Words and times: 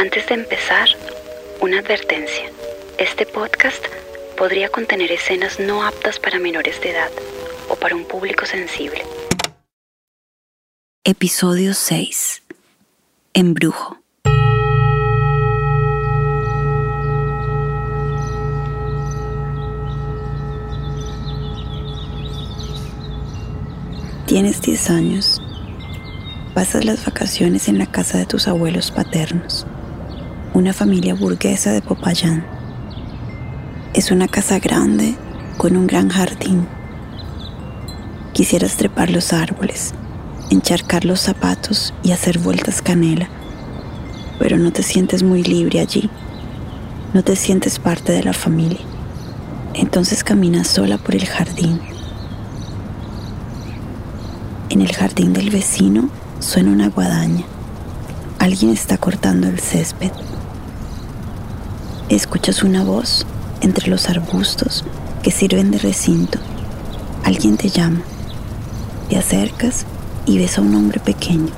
Antes 0.00 0.26
de 0.28 0.34
empezar, 0.34 0.88
una 1.60 1.80
advertencia. 1.80 2.50
Este 2.96 3.26
podcast 3.26 3.84
podría 4.34 4.70
contener 4.70 5.12
escenas 5.12 5.60
no 5.60 5.84
aptas 5.84 6.18
para 6.18 6.38
menores 6.38 6.80
de 6.80 6.92
edad 6.92 7.10
o 7.68 7.76
para 7.76 7.96
un 7.96 8.06
público 8.06 8.46
sensible. 8.46 9.02
Episodio 11.04 11.74
6. 11.74 12.42
Embrujo. 13.34 13.98
Tienes 24.26 24.62
10 24.62 24.90
años. 24.90 25.42
Pasas 26.54 26.86
las 26.86 27.04
vacaciones 27.04 27.68
en 27.68 27.76
la 27.76 27.84
casa 27.84 28.16
de 28.16 28.24
tus 28.24 28.48
abuelos 28.48 28.90
paternos, 28.90 29.66
una 30.54 30.72
familia 30.72 31.14
burguesa 31.14 31.72
de 31.72 31.82
Popayán. 31.82 32.44
Es 33.94 34.10
una 34.10 34.28
casa 34.28 34.58
grande 34.58 35.14
con 35.56 35.76
un 35.76 35.86
gran 35.86 36.08
jardín. 36.08 36.66
Quisieras 38.32 38.76
trepar 38.76 39.10
los 39.10 39.32
árboles, 39.32 39.94
encharcar 40.50 41.04
los 41.04 41.20
zapatos 41.20 41.94
y 42.02 42.12
hacer 42.12 42.38
vueltas 42.38 42.82
canela, 42.82 43.28
pero 44.38 44.58
no 44.58 44.72
te 44.72 44.82
sientes 44.82 45.22
muy 45.22 45.42
libre 45.42 45.80
allí. 45.80 46.10
No 47.14 47.22
te 47.22 47.36
sientes 47.36 47.78
parte 47.78 48.12
de 48.12 48.22
la 48.22 48.32
familia. 48.32 48.80
Entonces 49.74 50.24
caminas 50.24 50.68
sola 50.68 50.98
por 50.98 51.14
el 51.14 51.26
jardín 51.26 51.80
en 54.70 54.80
el 54.80 54.92
jardín 54.94 55.32
del 55.32 55.50
vecino 55.50 56.08
suena 56.38 56.70
una 56.70 56.88
guadaña. 56.88 57.44
Alguien 58.38 58.70
está 58.70 58.96
cortando 58.96 59.48
el 59.48 59.58
césped. 59.58 60.12
Escuchas 62.10 62.64
una 62.64 62.82
voz 62.82 63.24
entre 63.60 63.88
los 63.88 64.08
arbustos 64.08 64.84
que 65.22 65.30
sirven 65.30 65.70
de 65.70 65.78
recinto. 65.78 66.40
Alguien 67.22 67.56
te 67.56 67.68
llama. 67.68 68.00
Te 69.08 69.16
acercas 69.16 69.86
y 70.26 70.36
ves 70.38 70.58
a 70.58 70.62
un 70.62 70.74
hombre 70.74 70.98
pequeño. 70.98 71.52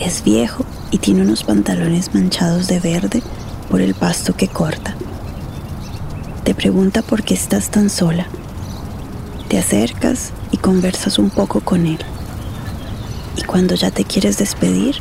Es 0.00 0.24
viejo 0.24 0.64
y 0.90 0.98
tiene 0.98 1.22
unos 1.22 1.44
pantalones 1.44 2.12
manchados 2.16 2.66
de 2.66 2.80
verde 2.80 3.22
por 3.70 3.80
el 3.80 3.94
pasto 3.94 4.34
que 4.34 4.48
corta. 4.48 4.96
Te 6.42 6.52
pregunta 6.56 7.02
por 7.02 7.22
qué 7.22 7.34
estás 7.34 7.70
tan 7.70 7.90
sola. 7.90 8.26
Te 9.48 9.56
acercas 9.56 10.32
y 10.50 10.56
conversas 10.56 11.16
un 11.16 11.30
poco 11.30 11.60
con 11.60 11.86
él. 11.86 12.00
Y 13.36 13.42
cuando 13.42 13.76
ya 13.76 13.92
te 13.92 14.04
quieres 14.04 14.36
despedir, 14.36 14.96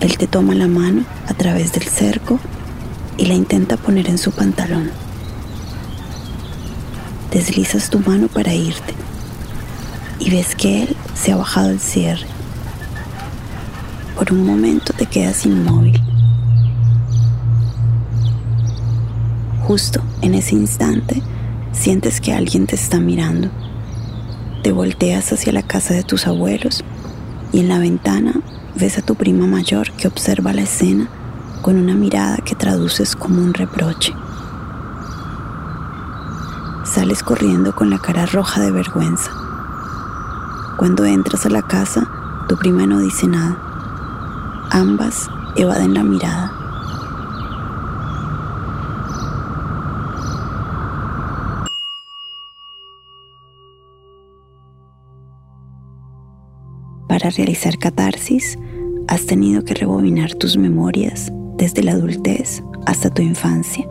él 0.00 0.18
te 0.18 0.26
toma 0.26 0.56
la 0.56 0.66
mano 0.66 1.04
a 1.28 1.34
través 1.34 1.72
del 1.72 1.84
cerco 1.84 2.40
y 3.22 3.26
la 3.26 3.34
intenta 3.34 3.76
poner 3.76 4.08
en 4.08 4.18
su 4.18 4.32
pantalón. 4.32 4.90
Deslizas 7.30 7.88
tu 7.88 8.00
mano 8.00 8.26
para 8.26 8.52
irte 8.52 8.94
y 10.18 10.28
ves 10.30 10.56
que 10.56 10.82
él 10.82 10.96
se 11.14 11.30
ha 11.30 11.36
bajado 11.36 11.70
el 11.70 11.78
cierre. 11.78 12.26
Por 14.16 14.32
un 14.32 14.44
momento 14.44 14.92
te 14.92 15.06
quedas 15.06 15.46
inmóvil. 15.46 16.02
Justo 19.68 20.02
en 20.20 20.34
ese 20.34 20.56
instante 20.56 21.22
sientes 21.70 22.20
que 22.20 22.32
alguien 22.32 22.66
te 22.66 22.74
está 22.74 22.98
mirando. 22.98 23.50
Te 24.64 24.72
volteas 24.72 25.32
hacia 25.32 25.52
la 25.52 25.62
casa 25.62 25.94
de 25.94 26.02
tus 26.02 26.26
abuelos 26.26 26.82
y 27.52 27.60
en 27.60 27.68
la 27.68 27.78
ventana 27.78 28.40
ves 28.74 28.98
a 28.98 29.02
tu 29.02 29.14
prima 29.14 29.46
mayor 29.46 29.92
que 29.92 30.08
observa 30.08 30.52
la 30.52 30.62
escena 30.62 31.08
con 31.62 31.78
una 31.78 31.94
mirada 31.94 32.38
que 32.38 32.56
traduces 32.56 33.14
como 33.14 33.40
un 33.40 33.54
reproche. 33.54 34.14
Sales 36.82 37.22
corriendo 37.22 37.72
con 37.72 37.88
la 37.88 38.00
cara 38.00 38.26
roja 38.26 38.60
de 38.60 38.72
vergüenza. 38.72 39.30
Cuando 40.76 41.04
entras 41.04 41.46
a 41.46 41.50
la 41.50 41.62
casa, 41.62 42.10
tu 42.48 42.56
prima 42.56 42.84
no 42.84 42.98
dice 42.98 43.28
nada. 43.28 43.56
Ambas 44.70 45.30
evaden 45.54 45.94
la 45.94 46.02
mirada. 46.02 46.52
Para 57.08 57.30
realizar 57.30 57.78
catarsis, 57.78 58.58
has 59.06 59.26
tenido 59.26 59.62
que 59.62 59.74
rebobinar 59.74 60.34
tus 60.34 60.56
memorias 60.56 61.30
desde 61.56 61.82
la 61.82 61.92
adultez 61.92 62.62
hasta 62.86 63.10
tu 63.10 63.22
infancia. 63.22 63.86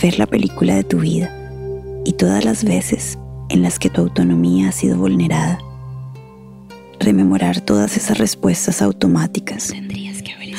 Ver 0.00 0.18
la 0.18 0.26
película 0.26 0.74
de 0.74 0.84
tu 0.84 1.00
vida 1.00 1.30
y 2.04 2.12
todas 2.12 2.44
las 2.44 2.64
veces 2.64 3.18
en 3.48 3.62
las 3.62 3.78
que 3.78 3.90
tu 3.90 4.02
autonomía 4.02 4.68
ha 4.68 4.72
sido 4.72 4.96
vulnerada. 4.98 5.58
Rememorar 7.00 7.60
todas 7.60 7.96
esas 7.96 8.18
respuestas 8.18 8.82
automáticas. 8.82 9.72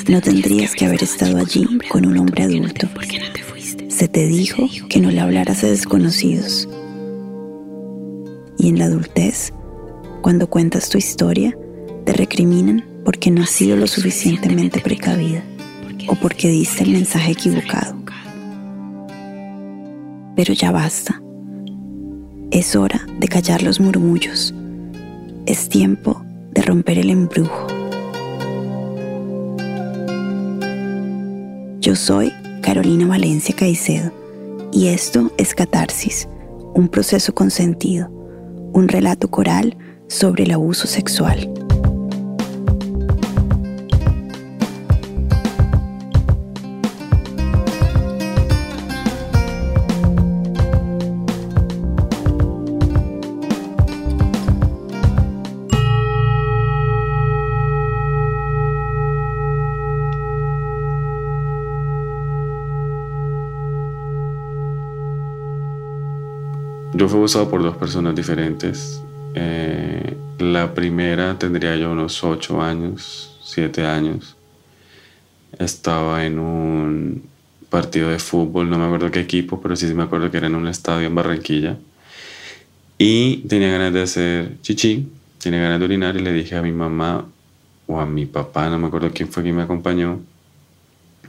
No 0.07 0.21
tendrías 0.21 0.73
que 0.73 0.85
haber 0.85 1.03
estado 1.03 1.37
allí 1.37 1.67
con 1.89 2.05
un 2.05 2.17
hombre 2.17 2.43
adulto. 2.43 2.87
Se 3.89 4.07
te 4.07 4.27
dijo 4.27 4.69
que 4.89 4.99
no 4.99 5.11
le 5.11 5.19
hablaras 5.19 5.63
a 5.63 5.67
desconocidos. 5.67 6.69
Y 8.57 8.69
en 8.69 8.79
la 8.79 8.85
adultez, 8.85 9.53
cuando 10.21 10.47
cuentas 10.47 10.89
tu 10.89 10.97
historia, 10.97 11.57
te 12.05 12.13
recriminan 12.13 12.85
porque 13.07 13.31
no 13.31 13.41
has 13.41 13.51
sido 13.51 13.77
lo 13.77 13.87
suficientemente 13.87 14.81
precavida 14.81 15.41
o 16.09 16.15
porque 16.15 16.49
diste 16.49 16.83
el 16.83 16.91
mensaje 16.91 17.31
equivocado. 17.31 17.95
Pero 20.35 20.53
ya 20.53 20.73
basta. 20.73 21.21
Es 22.51 22.75
hora 22.75 23.07
de 23.17 23.29
callar 23.29 23.63
los 23.63 23.79
murmullos. 23.79 24.53
Es 25.45 25.69
tiempo 25.69 26.21
de 26.51 26.61
romper 26.63 26.97
el 26.97 27.09
embrujo. 27.09 27.67
Yo 31.79 31.95
soy 31.95 32.33
Carolina 32.61 33.07
Valencia 33.07 33.55
Caicedo 33.55 34.11
y 34.73 34.87
esto 34.87 35.31
es 35.37 35.55
Catarsis, 35.55 36.27
un 36.73 36.89
proceso 36.89 37.33
consentido, 37.33 38.09
un 38.73 38.89
relato 38.89 39.29
coral 39.29 39.77
sobre 40.09 40.43
el 40.43 40.51
abuso 40.51 40.87
sexual. 40.87 41.66
Fui 67.17 67.21
abusado 67.21 67.49
por 67.49 67.63
dos 67.63 67.75
personas 67.75 68.13
diferentes 68.13 69.01
eh, 69.33 70.15
la 70.37 70.71
primera 70.75 71.35
tendría 71.39 71.75
yo 71.75 71.91
unos 71.91 72.23
8 72.23 72.61
años, 72.61 73.39
7 73.41 73.83
años. 73.87 74.35
Estaba 75.57 76.23
en 76.27 76.37
un 76.37 77.23
partido 77.71 78.09
de 78.09 78.19
fútbol, 78.19 78.69
no 78.69 78.77
me 78.77 78.85
acuerdo 78.85 79.09
qué 79.09 79.21
equipo, 79.21 79.59
pero 79.59 79.75
sí, 79.75 79.91
me 79.95 80.03
acuerdo 80.03 80.29
que 80.29 80.37
era 80.37 80.45
en 80.45 80.53
un 80.53 80.67
estadio 80.67 81.07
en 81.07 81.15
Barranquilla. 81.15 81.79
Y 82.99 83.37
tenía 83.47 83.71
ganas 83.71 83.93
de 83.93 84.01
hacer 84.03 84.61
chichi, 84.61 85.09
tenía 85.41 85.59
ganas 85.61 85.79
de 85.79 85.85
orinar 85.85 86.15
y 86.17 86.19
le 86.19 86.31
dije 86.31 86.55
a 86.55 86.61
mi 86.61 86.71
mamá 86.71 87.25
o 87.87 87.99
a 87.99 88.05
mi 88.05 88.27
papá, 88.27 88.69
no 88.69 88.77
me 88.77 88.85
acuerdo 88.85 89.09
quién 89.11 89.29
fue 89.29 89.41
quien 89.41 89.55
me 89.55 89.63
acompañó, 89.63 90.19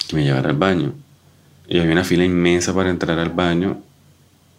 que 0.06 0.16
me 0.16 0.22
llevara 0.22 0.50
al 0.50 0.56
baño. 0.58 0.92
Y 1.66 1.78
había 1.78 1.92
una 1.92 2.04
fila 2.04 2.26
inmensa 2.26 2.74
para 2.74 2.90
entrar 2.90 3.18
al 3.18 3.30
baño 3.30 3.80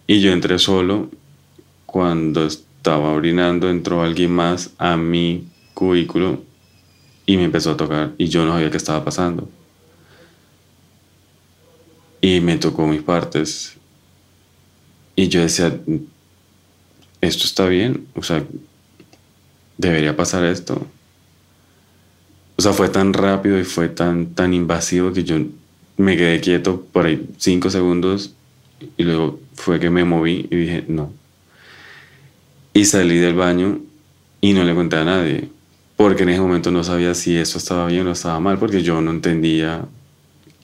y 0.10 0.22
yo 0.22 0.32
entré 0.32 0.58
solo 0.58 1.12
cuando 1.92 2.46
estaba 2.46 3.12
orinando, 3.12 3.68
entró 3.68 4.04
alguien 4.04 4.32
más 4.32 4.72
a 4.78 4.96
mi 4.96 5.48
cubículo 5.74 6.44
y 7.26 7.36
me 7.36 7.46
empezó 7.46 7.72
a 7.72 7.78
tocar 7.78 8.14
y 8.18 8.28
yo 8.28 8.46
no 8.46 8.54
sabía 8.54 8.70
qué 8.70 8.78
estaba 8.78 9.04
pasando. 9.04 9.50
Y 12.22 12.42
me 12.42 12.58
tocó 12.58 12.86
mis 12.86 13.02
partes. 13.02 13.76
Y 15.16 15.30
yo 15.30 15.42
decía, 15.42 15.80
esto 17.22 17.46
está 17.46 17.66
bien, 17.66 18.08
o 18.14 18.22
sea, 18.22 18.44
debería 19.78 20.16
pasar 20.16 20.46
esto. 20.46 20.86
O 22.56 22.62
sea, 22.62 22.74
fue 22.74 22.90
tan 22.90 23.14
rápido 23.14 23.60
y 23.60 23.64
fue 23.64 23.90
tan, 23.90 24.36
tan 24.36 24.54
invasivo 24.54 25.12
que 25.12 25.24
yo 25.24 25.38
me 25.98 26.16
quedé 26.16 26.40
quieto 26.40 26.86
por 26.92 27.08
ahí 27.08 27.28
cinco 27.38 27.70
segundos 27.70 28.36
y 28.96 29.04
luego 29.04 29.40
fue 29.56 29.80
que 29.80 29.90
me 29.90 30.04
moví 30.04 30.48
y 30.52 30.56
dije, 30.56 30.86
no, 30.88 31.12
y 32.80 32.86
salí 32.86 33.18
del 33.18 33.34
baño 33.34 33.82
y 34.40 34.54
no 34.54 34.64
le 34.64 34.74
conté 34.74 34.96
a 34.96 35.04
nadie, 35.04 35.50
porque 35.98 36.24
en 36.24 36.30
ese 36.30 36.40
momento 36.40 36.72
no 36.72 36.82
sabía 36.86 37.14
si 37.14 37.36
eso 37.36 37.58
estaba 37.58 37.88
bien 37.88 38.08
o 38.08 38.14
estaba 38.14 38.40
mal, 38.40 38.58
porque 38.58 38.82
yo 38.82 39.02
no 39.02 39.12
entendía 39.12 39.86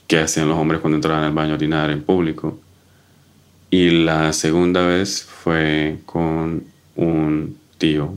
qué 0.08 0.20
hacían 0.20 0.48
los 0.48 0.58
hombres 0.58 0.80
cuando 0.80 0.96
entraban 0.96 1.26
al 1.26 1.34
baño 1.34 1.52
a 1.52 1.56
orinar 1.56 1.92
en 1.92 2.04
público. 2.04 2.58
Y 3.70 3.90
la 3.90 4.32
segunda 4.32 4.86
vez 4.88 5.24
fue 5.24 5.98
con 6.06 6.64
un 6.96 7.58
tío 7.78 8.16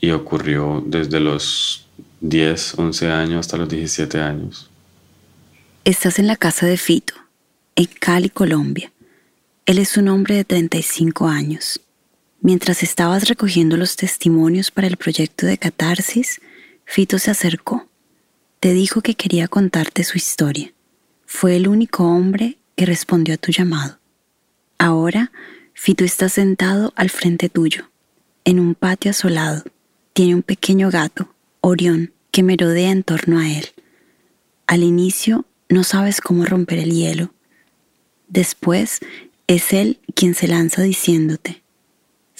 y 0.00 0.12
ocurrió 0.12 0.80
desde 0.86 1.18
los 1.18 1.88
10, 2.20 2.78
11 2.78 3.10
años 3.10 3.40
hasta 3.40 3.56
los 3.56 3.68
17 3.68 4.20
años. 4.20 4.70
Estás 5.84 6.20
en 6.20 6.28
la 6.28 6.36
casa 6.36 6.66
de 6.66 6.76
Fito, 6.76 7.14
en 7.74 7.88
Cali, 7.98 8.30
Colombia. 8.30 8.92
Él 9.66 9.80
es 9.80 9.96
un 9.96 10.06
hombre 10.06 10.36
de 10.36 10.44
35 10.44 11.26
años. 11.26 11.80
Mientras 12.44 12.82
estabas 12.82 13.28
recogiendo 13.28 13.76
los 13.76 13.94
testimonios 13.94 14.72
para 14.72 14.88
el 14.88 14.96
proyecto 14.96 15.46
de 15.46 15.58
Catarsis, 15.58 16.40
Fito 16.84 17.20
se 17.20 17.30
acercó. 17.30 17.86
Te 18.58 18.72
dijo 18.72 19.00
que 19.00 19.14
quería 19.14 19.46
contarte 19.46 20.02
su 20.02 20.18
historia. 20.18 20.72
Fue 21.24 21.54
el 21.54 21.68
único 21.68 22.02
hombre 22.02 22.58
que 22.74 22.84
respondió 22.84 23.34
a 23.34 23.38
tu 23.38 23.52
llamado. 23.52 24.00
Ahora, 24.76 25.30
Fito 25.72 26.04
está 26.04 26.28
sentado 26.28 26.92
al 26.96 27.10
frente 27.10 27.48
tuyo, 27.48 27.88
en 28.44 28.58
un 28.58 28.74
patio 28.74 29.12
asolado. 29.12 29.62
Tiene 30.12 30.34
un 30.34 30.42
pequeño 30.42 30.90
gato, 30.90 31.32
Orión, 31.60 32.12
que 32.32 32.42
merodea 32.42 32.90
en 32.90 33.04
torno 33.04 33.38
a 33.38 33.48
él. 33.48 33.68
Al 34.66 34.82
inicio 34.82 35.46
no 35.68 35.84
sabes 35.84 36.20
cómo 36.20 36.44
romper 36.44 36.80
el 36.80 36.90
hielo. 36.90 37.32
Después 38.26 38.98
es 39.46 39.72
él 39.72 40.00
quien 40.16 40.34
se 40.34 40.48
lanza 40.48 40.82
diciéndote, 40.82 41.61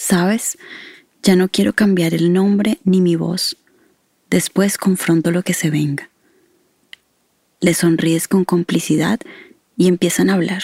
¿sabes? 0.03 0.57
Ya 1.23 1.37
no 1.37 1.47
quiero 1.47 1.71
cambiar 1.71 2.13
el 2.13 2.33
nombre 2.33 2.79
ni 2.83 2.99
mi 2.99 3.15
voz. 3.15 3.55
Después 4.29 4.77
confronto 4.77 5.31
lo 5.31 5.43
que 5.43 5.53
se 5.53 5.69
venga. 5.69 6.09
Le 7.61 7.73
sonríes 7.73 8.27
con 8.27 8.43
complicidad 8.43 9.19
y 9.77 9.87
empiezan 9.87 10.29
a 10.29 10.33
hablar. 10.33 10.63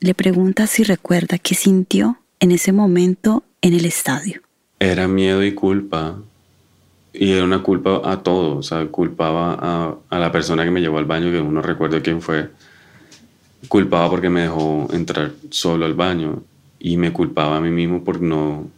Le 0.00 0.14
preguntas 0.14 0.68
si 0.68 0.84
recuerda 0.84 1.38
qué 1.38 1.54
sintió 1.54 2.18
en 2.40 2.52
ese 2.52 2.72
momento 2.72 3.42
en 3.62 3.72
el 3.72 3.86
estadio. 3.86 4.42
Era 4.78 5.08
miedo 5.08 5.42
y 5.42 5.54
culpa. 5.54 6.18
Y 7.14 7.32
era 7.32 7.44
una 7.44 7.62
culpa 7.62 8.02
a 8.04 8.22
todos. 8.22 8.58
O 8.58 8.62
sea, 8.62 8.86
culpaba 8.88 9.96
a, 10.10 10.18
la 10.18 10.30
persona 10.30 10.62
que 10.64 10.70
me 10.70 10.82
llevó 10.82 10.98
al 10.98 11.06
baño, 11.06 11.30
que 11.30 11.40
uno 11.40 11.62
recuerda 11.62 12.02
quién 12.02 12.20
fue. 12.20 12.50
Culpaba 13.68 14.10
porque 14.10 14.28
me 14.28 14.42
dejó 14.42 14.88
entrar 14.92 15.32
solo 15.48 15.86
al 15.86 15.94
baño. 15.94 16.42
Y 16.84 16.98
me 16.98 17.14
culpaba 17.14 17.56
a 17.56 17.60
mí 17.62 17.70
mismo 17.70 18.04
por 18.04 18.20
no 18.20 18.68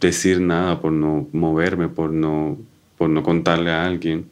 decir 0.00 0.40
nada, 0.40 0.80
por 0.80 0.92
no 0.92 1.26
moverme, 1.32 1.88
por 1.88 2.12
no, 2.12 2.56
por 2.96 3.10
no 3.10 3.24
contarle 3.24 3.72
a 3.72 3.84
alguien. 3.84 4.30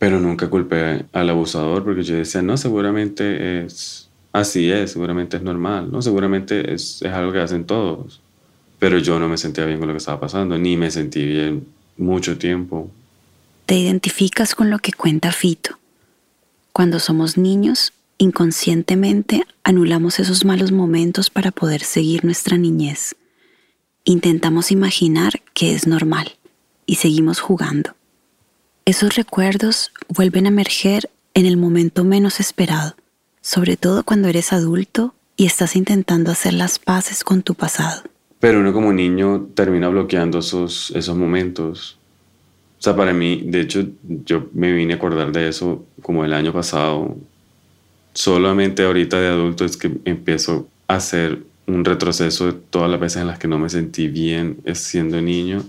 Pero 0.00 0.18
nunca 0.18 0.50
culpé 0.50 1.04
al 1.12 1.30
abusador 1.30 1.84
porque 1.84 2.02
yo 2.02 2.16
decía, 2.16 2.42
no, 2.42 2.56
seguramente 2.56 3.62
es 3.62 4.08
así 4.32 4.72
es, 4.72 4.90
seguramente 4.90 5.36
es 5.36 5.44
normal, 5.44 5.92
¿no? 5.92 6.02
Seguramente 6.02 6.74
es, 6.74 7.00
es 7.02 7.12
algo 7.12 7.30
que 7.30 7.38
hacen 7.38 7.64
todos. 7.64 8.20
Pero 8.80 8.98
yo 8.98 9.20
no 9.20 9.28
me 9.28 9.38
sentía 9.38 9.64
bien 9.64 9.78
con 9.78 9.86
lo 9.86 9.94
que 9.94 9.98
estaba 9.98 10.18
pasando, 10.18 10.58
ni 10.58 10.76
me 10.76 10.90
sentí 10.90 11.24
bien 11.24 11.64
mucho 11.96 12.38
tiempo. 12.38 12.90
Te 13.66 13.78
identificas 13.78 14.56
con 14.56 14.68
lo 14.68 14.80
que 14.80 14.92
cuenta 14.92 15.30
Fito. 15.30 15.78
Cuando 16.72 16.98
somos 16.98 17.38
niños, 17.38 17.92
inconscientemente 18.18 19.44
anulamos 19.64 20.18
esos 20.20 20.44
malos 20.44 20.72
momentos 20.72 21.30
para 21.30 21.50
poder 21.50 21.82
seguir 21.82 22.24
nuestra 22.24 22.56
niñez. 22.56 23.16
Intentamos 24.04 24.72
imaginar 24.72 25.42
que 25.54 25.74
es 25.74 25.86
normal 25.86 26.32
y 26.86 26.96
seguimos 26.96 27.40
jugando. 27.40 27.94
Esos 28.84 29.14
recuerdos 29.14 29.92
vuelven 30.08 30.46
a 30.46 30.48
emerger 30.48 31.08
en 31.34 31.46
el 31.46 31.56
momento 31.56 32.04
menos 32.04 32.40
esperado, 32.40 32.96
sobre 33.40 33.76
todo 33.76 34.04
cuando 34.04 34.28
eres 34.28 34.52
adulto 34.52 35.14
y 35.36 35.46
estás 35.46 35.76
intentando 35.76 36.30
hacer 36.30 36.54
las 36.54 36.78
paces 36.78 37.24
con 37.24 37.42
tu 37.42 37.54
pasado. 37.54 38.02
Pero 38.40 38.58
uno 38.58 38.72
como 38.72 38.92
niño 38.92 39.48
termina 39.54 39.88
bloqueando 39.88 40.40
esos, 40.40 40.90
esos 40.96 41.16
momentos. 41.16 41.98
O 42.78 42.82
sea, 42.82 42.96
para 42.96 43.12
mí, 43.12 43.42
de 43.46 43.60
hecho, 43.60 43.86
yo 44.02 44.48
me 44.52 44.72
vine 44.72 44.94
a 44.94 44.96
acordar 44.96 45.30
de 45.30 45.48
eso 45.48 45.84
como 46.02 46.24
el 46.24 46.32
año 46.32 46.52
pasado. 46.52 47.16
Solamente 48.14 48.84
ahorita 48.84 49.20
de 49.20 49.28
adulto 49.28 49.64
es 49.64 49.76
que 49.76 49.92
empiezo 50.04 50.68
a 50.88 50.96
hacer 50.96 51.42
un 51.66 51.84
retroceso 51.84 52.46
de 52.46 52.52
todas 52.52 52.90
las 52.90 53.00
veces 53.00 53.22
en 53.22 53.28
las 53.28 53.38
que 53.38 53.48
no 53.48 53.58
me 53.58 53.70
sentí 53.70 54.08
bien 54.08 54.58
siendo 54.74 55.20
niño. 55.20 55.64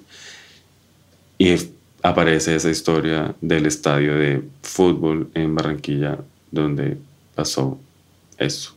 Y 1.37 1.55
aparece 2.01 2.55
esa 2.55 2.69
historia 2.69 3.33
del 3.41 3.65
estadio 3.65 4.15
de 4.15 4.43
fútbol 4.61 5.29
en 5.33 5.55
Barranquilla 5.55 6.19
donde 6.51 6.97
pasó 7.33 7.79
eso. 8.37 8.75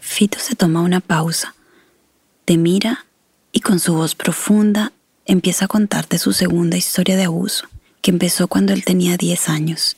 Fito 0.00 0.38
se 0.38 0.54
toma 0.54 0.82
una 0.82 1.00
pausa, 1.00 1.54
te 2.44 2.56
mira 2.56 3.06
y 3.52 3.60
con 3.60 3.80
su 3.80 3.94
voz 3.94 4.14
profunda 4.14 4.92
empieza 5.26 5.64
a 5.64 5.68
contarte 5.68 6.18
su 6.18 6.32
segunda 6.32 6.76
historia 6.76 7.16
de 7.16 7.24
abuso, 7.24 7.66
que 8.00 8.12
empezó 8.12 8.46
cuando 8.46 8.72
él 8.72 8.84
tenía 8.84 9.16
10 9.16 9.48
años. 9.48 9.96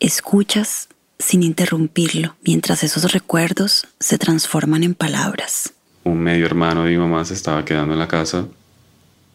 Escuchas 0.00 0.88
sin 1.18 1.42
interrumpirlo 1.42 2.36
mientras 2.42 2.84
esos 2.84 3.12
recuerdos 3.12 3.86
se 4.00 4.18
transforman 4.18 4.82
en 4.82 4.94
palabras. 4.94 5.72
Un 6.04 6.20
medio 6.20 6.46
hermano 6.46 6.84
de 6.84 6.90
mi 6.90 6.98
mamá 6.98 7.24
se 7.24 7.34
estaba 7.34 7.64
quedando 7.64 7.92
en 7.94 7.98
la 7.98 8.08
casa 8.08 8.46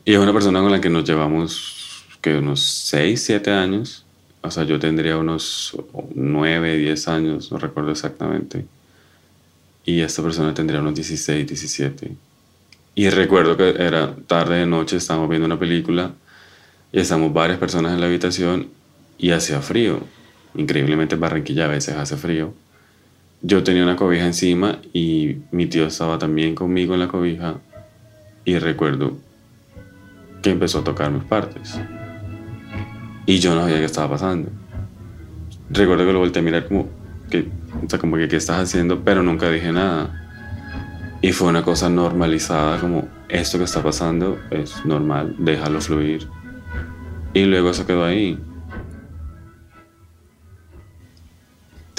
y 0.05 0.13
es 0.13 0.19
una 0.19 0.33
persona 0.33 0.61
con 0.61 0.71
la 0.71 0.81
que 0.81 0.89
nos 0.89 1.03
llevamos 1.03 1.81
que 2.21 2.37
unos 2.37 2.61
6, 2.61 3.21
7 3.21 3.51
años. 3.51 4.05
O 4.41 4.49
sea, 4.49 4.63
yo 4.63 4.79
tendría 4.79 5.17
unos 5.17 5.75
9, 6.15 6.77
10 6.77 7.07
años, 7.07 7.51
no 7.51 7.57
recuerdo 7.57 7.91
exactamente. 7.91 8.65
Y 9.85 10.01
esta 10.01 10.21
persona 10.21 10.53
tendría 10.53 10.79
unos 10.79 10.95
16, 10.95 11.47
17. 11.47 12.15
Y 12.95 13.09
recuerdo 13.09 13.57
que 13.57 13.69
era 13.69 14.15
tarde 14.27 14.57
de 14.57 14.65
noche, 14.65 14.97
estábamos 14.97 15.29
viendo 15.29 15.45
una 15.45 15.59
película 15.59 16.13
y 16.91 16.99
estamos 16.99 17.33
varias 17.33 17.57
personas 17.57 17.93
en 17.93 18.01
la 18.01 18.07
habitación 18.07 18.69
y 19.17 19.31
hacía 19.31 19.61
frío. 19.61 19.99
Increíblemente 20.55 21.15
en 21.15 21.21
Barranquilla 21.21 21.65
a 21.65 21.69
veces 21.69 21.95
hace 21.95 22.17
frío. 22.17 22.53
Yo 23.41 23.63
tenía 23.63 23.83
una 23.83 23.95
cobija 23.95 24.25
encima 24.25 24.79
y 24.93 25.37
mi 25.51 25.65
tío 25.65 25.87
estaba 25.87 26.19
también 26.19 26.53
conmigo 26.55 26.93
en 26.93 26.99
la 26.99 27.07
cobija 27.07 27.55
y 28.45 28.57
recuerdo 28.59 29.17
que 30.41 30.51
empezó 30.51 30.79
a 30.79 30.83
tocar 30.83 31.11
mis 31.11 31.23
partes. 31.23 31.79
Y 33.25 33.39
yo 33.39 33.55
no 33.55 33.61
sabía 33.61 33.79
qué 33.79 33.85
estaba 33.85 34.11
pasando. 34.11 34.49
Recuerdo 35.69 36.05
que 36.05 36.13
lo 36.13 36.19
volteé 36.19 36.41
a 36.41 36.43
mirar 36.43 36.67
como 36.67 36.89
que, 37.29 37.47
o 37.83 37.89
sea, 37.89 37.97
como 37.97 38.17
que 38.17 38.27
qué 38.27 38.35
estás 38.35 38.59
haciendo, 38.59 39.03
pero 39.03 39.23
nunca 39.23 39.49
dije 39.49 39.71
nada. 39.71 40.17
Y 41.21 41.31
fue 41.31 41.47
una 41.47 41.63
cosa 41.63 41.89
normalizada, 41.89 42.79
como 42.79 43.07
esto 43.29 43.57
que 43.57 43.63
está 43.63 43.81
pasando 43.81 44.39
es 44.49 44.85
normal, 44.85 45.35
déjalo 45.37 45.79
fluir. 45.79 46.27
Y 47.33 47.45
luego 47.45 47.73
se 47.73 47.85
quedó 47.85 48.03
ahí. 48.03 48.37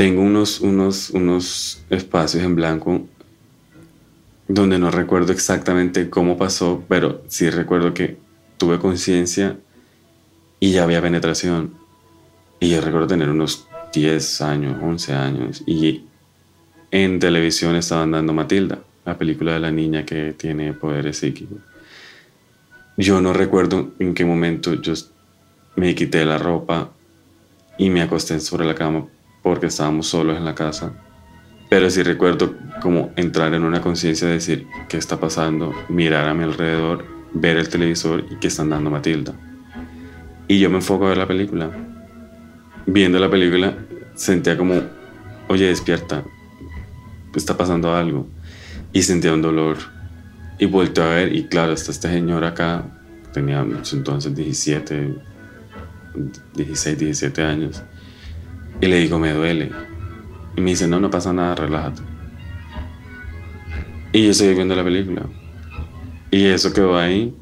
Tengo 0.03 0.23
unos, 0.23 0.61
unos, 0.61 1.11
unos 1.11 1.85
espacios 1.89 2.43
en 2.43 2.57
blanco 2.57 3.07
donde 4.49 4.77
no 4.77 4.91
recuerdo 4.91 5.31
exactamente 5.31 6.11
cómo 6.11 6.37
pasó, 6.37 6.83
pero 6.89 7.23
sí 7.29 7.49
recuerdo 7.51 7.95
que 7.95 8.17
tuve 8.59 8.81
conciencia 8.81 9.61
y 10.59 10.73
ya 10.73 10.83
había 10.83 11.01
penetración. 11.01 11.75
Y 12.59 12.71
yo 12.71 12.81
recuerdo 12.81 13.07
tener 13.07 13.31
unos 13.31 13.69
10 13.95 14.41
años, 14.41 14.83
11 14.83 15.13
años. 15.13 15.63
Y 15.69 16.05
en 16.91 17.21
televisión 17.21 17.77
estaban 17.77 18.11
dando 18.11 18.33
Matilda, 18.33 18.81
la 19.05 19.17
película 19.17 19.53
de 19.53 19.61
la 19.61 19.71
niña 19.71 20.05
que 20.05 20.33
tiene 20.33 20.73
poderes 20.73 21.19
psíquicos. 21.19 21.59
Yo 22.97 23.21
no 23.21 23.33
recuerdo 23.33 23.93
en 24.01 24.15
qué 24.15 24.25
momento 24.25 24.75
yo 24.75 24.95
me 25.77 25.95
quité 25.95 26.25
la 26.25 26.39
ropa 26.39 26.91
y 27.79 27.89
me 27.89 28.03
acosté 28.03 28.41
sobre 28.41 28.65
la 28.67 28.75
cama 28.75 29.07
porque 29.43 29.67
estábamos 29.67 30.07
solos 30.07 30.37
en 30.37 30.45
la 30.45 30.55
casa. 30.55 30.93
Pero 31.69 31.89
sí 31.91 32.03
recuerdo 32.03 32.55
como 32.81 33.13
entrar 33.17 33.55
en 33.55 33.65
una 33.65 33.81
conciencia 33.81 34.29
de 34.29 34.35
decir 34.35 34.67
qué 34.89 34.99
está 34.99 35.19
pasando, 35.19 35.73
mirar 35.89 36.29
a 36.29 36.35
mi 36.35 36.45
alrededor, 36.45 37.05
ver 37.33 37.57
el 37.57 37.69
televisor 37.69 38.25
y 38.31 38.37
que 38.37 38.49
están 38.49 38.71
dando 38.71 38.91
Matilda. 38.91 39.33
Y 40.49 40.59
yo 40.59 40.69
me 40.69 40.77
enfoco 40.77 41.07
a 41.07 41.09
ver 41.09 41.19
la 41.19 41.27
película. 41.27 41.71
Viendo 42.87 43.19
la 43.19 43.31
película, 43.31 43.75
sentía 44.15 44.57
como, 44.59 44.75
oye, 45.49 45.67
despierta, 45.67 46.25
está 47.35 47.57
pasando 47.57 47.95
algo. 47.95 48.29
Y 48.93 49.03
sentía 49.03 49.33
un 49.33 49.43
dolor. 49.43 49.79
Y 50.59 50.67
volteé 50.67 51.05
a 51.05 51.09
ver, 51.09 51.35
y 51.35 51.45
claro, 51.45 51.73
está 51.73 51.91
este 51.91 52.09
señor 52.09 52.45
acá, 52.45 52.85
tenía 53.33 53.65
entonces 53.93 54.35
17, 54.35 55.15
16, 56.55 56.99
17 56.99 57.43
años. 57.43 57.83
Y 58.81 58.87
le 58.87 58.99
digo, 58.99 59.19
me 59.19 59.33
duele. 59.33 59.71
Y 60.57 60.61
me 60.61 60.71
dice, 60.71 60.89
no, 60.89 61.01
no 61.01 61.11
pasa 61.11 61.33
nada, 61.33 61.55
relájate. 61.55 62.03
Y 64.13 64.27
yo 64.27 64.35
seguí 64.35 64.55
viendo 64.55 64.75
la 64.75 64.85
película. 64.85 65.23
Y 66.31 66.47
eso 66.47 66.73
quedó 66.73 66.99
ahí. 66.99 67.35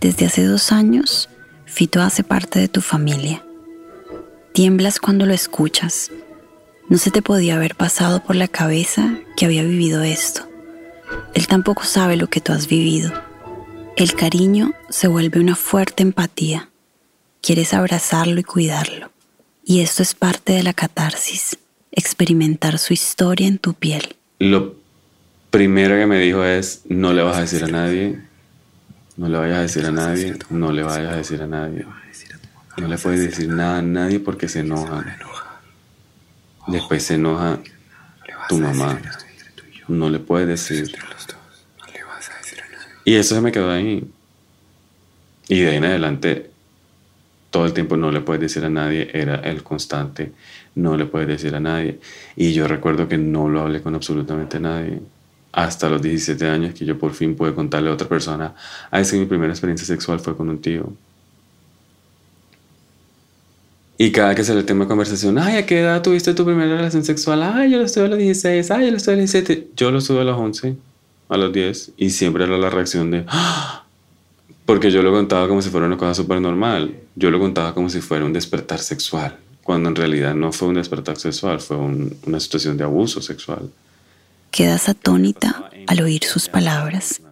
Desde 0.00 0.26
hace 0.26 0.44
dos 0.44 0.72
años, 0.72 1.28
Fito 1.64 2.00
hace 2.02 2.24
parte 2.24 2.58
de 2.58 2.68
tu 2.68 2.80
familia. 2.80 3.44
Tiemblas 4.52 5.00
cuando 5.00 5.26
lo 5.26 5.32
escuchas. 5.32 6.10
No 6.88 6.98
se 6.98 7.10
te 7.10 7.22
podía 7.22 7.56
haber 7.56 7.74
pasado 7.74 8.22
por 8.22 8.36
la 8.36 8.48
cabeza 8.48 9.18
que 9.36 9.46
había 9.46 9.62
vivido 9.62 10.02
esto. 10.02 10.42
Él 11.34 11.46
tampoco 11.46 11.84
sabe 11.84 12.16
lo 12.16 12.28
que 12.28 12.40
tú 12.40 12.52
has 12.52 12.68
vivido 12.68 13.27
el 13.98 14.14
cariño 14.14 14.74
se 14.90 15.08
vuelve 15.08 15.40
una 15.40 15.56
fuerte 15.56 16.04
empatía. 16.04 16.68
Quieres 17.42 17.74
abrazarlo 17.74 18.38
y 18.38 18.44
cuidarlo. 18.44 19.10
Y 19.64 19.80
esto 19.80 20.04
es 20.04 20.14
parte 20.14 20.52
de 20.52 20.62
la 20.62 20.72
catarsis, 20.72 21.58
experimentar 21.90 22.78
su 22.78 22.92
historia 22.92 23.48
en 23.48 23.58
tu 23.58 23.74
piel. 23.74 24.14
Lo 24.38 24.76
primero 25.50 25.96
que 25.96 26.06
me 26.06 26.20
dijo 26.20 26.44
es, 26.44 26.82
no 26.88 27.12
le 27.12 27.22
vas 27.22 27.38
a 27.38 27.40
decir 27.40 27.64
a 27.64 27.66
nadie, 27.66 28.20
no 29.16 29.28
le 29.28 29.36
vayas 29.36 29.58
a 29.58 29.62
decir 29.62 29.84
a 29.84 29.90
nadie, 29.90 30.38
no 30.48 30.70
le 30.70 30.84
vayas 30.84 31.12
a 31.14 31.16
decir 31.16 31.42
a 31.42 31.48
nadie. 31.48 31.84
No 32.76 32.86
le 32.86 32.98
puedes 32.98 33.20
decir 33.20 33.48
nada 33.48 33.78
a 33.78 33.82
nadie 33.82 34.20
porque 34.20 34.46
se 34.46 34.60
enoja. 34.60 35.18
Después 36.68 37.02
se 37.02 37.14
enoja 37.14 37.58
tu 38.48 38.58
mamá. 38.58 39.02
No 39.88 40.08
le 40.08 40.20
puedes 40.20 40.46
decir. 40.46 40.96
Y 43.08 43.14
eso 43.14 43.34
se 43.34 43.40
me 43.40 43.52
quedó 43.52 43.70
ahí. 43.70 44.06
Y 45.48 45.60
de 45.60 45.70
ahí 45.70 45.76
en 45.76 45.84
adelante 45.86 46.50
todo 47.48 47.64
el 47.64 47.72
tiempo 47.72 47.96
no 47.96 48.10
le 48.10 48.20
puedes 48.20 48.42
decir 48.42 48.62
a 48.66 48.68
nadie, 48.68 49.08
era 49.14 49.36
el 49.36 49.62
constante, 49.62 50.32
no 50.74 50.94
le 50.94 51.06
puedes 51.06 51.26
decir 51.26 51.54
a 51.54 51.60
nadie. 51.60 52.00
Y 52.36 52.52
yo 52.52 52.68
recuerdo 52.68 53.08
que 53.08 53.16
no 53.16 53.48
lo 53.48 53.62
hablé 53.62 53.80
con 53.80 53.94
absolutamente 53.94 54.60
nadie. 54.60 55.00
Hasta 55.52 55.88
los 55.88 56.02
17 56.02 56.50
años 56.50 56.74
que 56.74 56.84
yo 56.84 56.98
por 56.98 57.14
fin 57.14 57.34
pude 57.34 57.54
contarle 57.54 57.88
a 57.88 57.94
otra 57.94 58.06
persona, 58.06 58.54
a 58.90 59.02
que 59.02 59.16
mi 59.16 59.24
primera 59.24 59.54
experiencia 59.54 59.86
sexual 59.86 60.20
fue 60.20 60.36
con 60.36 60.50
un 60.50 60.60
tío. 60.60 60.92
Y 63.96 64.12
cada 64.12 64.34
que 64.34 64.44
sale 64.44 64.60
el 64.60 64.66
tema 64.66 64.84
de 64.84 64.88
conversación, 64.88 65.38
ay, 65.38 65.56
¿a 65.56 65.64
qué 65.64 65.80
edad 65.80 66.02
tuviste 66.02 66.34
tu 66.34 66.44
primera 66.44 66.76
relación 66.76 67.04
sexual? 67.04 67.42
Ay, 67.42 67.70
yo 67.70 67.78
lo 67.78 67.86
estuve 67.86 68.04
a 68.04 68.08
los 68.08 68.18
16, 68.18 68.70
ay, 68.70 68.84
yo 68.84 68.90
lo 68.90 68.98
estuve 68.98 69.14
a 69.14 69.16
los 69.16 69.32
17. 69.32 69.68
Yo 69.76 69.90
lo 69.90 69.96
estuve 69.96 70.20
a 70.20 70.24
los 70.24 70.36
11, 70.36 70.76
a 71.28 71.36
los 71.36 71.52
10. 71.52 71.92
Y 71.96 72.10
siempre 72.10 72.44
era 72.44 72.56
la 72.58 72.70
reacción 72.70 73.10
de, 73.10 73.24
¡Ah! 73.28 73.84
Porque 74.68 74.90
yo 74.90 75.02
lo 75.02 75.10
contaba 75.10 75.48
como 75.48 75.62
si 75.62 75.70
fuera 75.70 75.86
una 75.86 75.96
cosa 75.96 76.14
súper 76.14 76.42
normal. 76.42 76.94
Yo 77.14 77.30
lo 77.30 77.40
contaba 77.40 77.72
como 77.72 77.88
si 77.88 78.02
fuera 78.02 78.26
un 78.26 78.34
despertar 78.34 78.80
sexual, 78.80 79.38
cuando 79.62 79.88
en 79.88 79.96
realidad 79.96 80.34
no 80.34 80.52
fue 80.52 80.68
un 80.68 80.74
despertar 80.74 81.16
sexual, 81.16 81.60
fue 81.60 81.78
una 81.78 82.38
situación 82.38 82.76
de 82.76 82.84
abuso 82.84 83.22
sexual. 83.22 83.70
Quedas 84.50 84.90
atónita 84.90 85.70
al 85.86 86.02
oír 86.02 86.22
sus 86.24 86.50
palabras. 86.50 87.22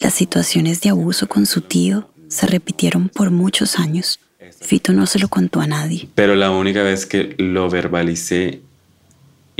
Las 0.00 0.14
situaciones 0.14 0.80
de 0.80 0.88
abuso 0.88 1.28
con 1.28 1.44
su 1.44 1.60
tío 1.60 2.08
se 2.28 2.46
repitieron 2.46 3.10
por 3.10 3.30
muchos 3.30 3.78
años. 3.78 4.18
Fito 4.62 4.94
no 4.94 5.06
se 5.06 5.18
lo 5.18 5.28
contó 5.28 5.60
a 5.60 5.66
nadie. 5.66 6.08
Pero 6.14 6.34
la 6.36 6.50
única 6.50 6.82
vez 6.82 7.04
que 7.04 7.34
lo 7.36 7.68
verbalicé 7.68 8.62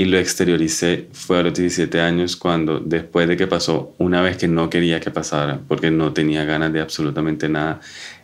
y 0.03 0.05
lo 0.05 0.17
exterioricé 0.17 1.07
fue 1.13 1.39
a 1.39 1.43
los 1.43 1.53
17 1.53 2.01
años 2.01 2.35
cuando 2.35 2.81
después 2.81 3.25
de 3.25 3.37
que 3.37 3.47
pasó 3.47 3.95
una 3.99 4.21
vez 4.21 4.35
que 4.35 4.49
no 4.49 4.69
quería 4.69 4.99
que 4.99 5.11
pasara 5.11 5.61
porque 5.65 5.91
no 5.91 6.11
tenía 6.11 6.43
ganas 6.43 6.73
de 6.73 6.81
absolutamente 6.81 7.47
nada 7.47 7.79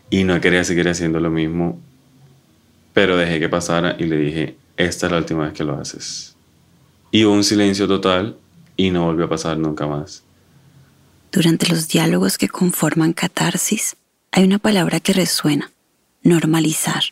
y 0.09 0.25
no 0.25 0.41
quería 0.41 0.65
seguir 0.65 0.89
haciendo 0.89 1.21
lo 1.21 1.29
mismo 1.29 1.79
pero 2.91 3.15
dejé 3.15 3.39
que 3.39 3.47
pasara 3.47 3.95
y 3.97 4.03
le 4.03 4.17
dije 4.17 4.55
esta 4.75 5.05
es 5.05 5.11
la 5.13 5.19
última 5.19 5.45
vez 5.45 5.53
que 5.53 5.63
lo 5.63 5.79
haces 5.79 6.35
y 7.11 7.23
hubo 7.23 7.33
un 7.33 7.45
silencio 7.45 7.87
total 7.87 8.35
y 8.75 8.91
no 8.91 9.05
volvió 9.05 9.25
a 9.25 9.29
pasar 9.29 9.57
nunca 9.57 9.87
más. 9.87 10.23
Durante 11.31 11.67
los 11.67 11.87
diálogos 11.87 12.37
que 12.37 12.49
conforman 12.49 13.13
catarsis 13.13 13.95
hay 14.31 14.43
una 14.43 14.59
palabra 14.59 14.99
que 14.99 15.13
resuena 15.13 15.71
normalizar. 16.23 17.03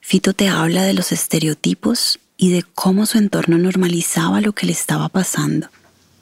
Fito 0.00 0.32
te 0.32 0.48
habla 0.48 0.82
de 0.82 0.94
los 0.94 1.12
estereotipos 1.12 2.20
y 2.36 2.50
de 2.52 2.64
cómo 2.74 3.06
su 3.06 3.18
entorno 3.18 3.58
normalizaba 3.58 4.40
lo 4.40 4.52
que 4.52 4.66
le 4.66 4.72
estaba 4.72 5.08
pasando. 5.08 5.68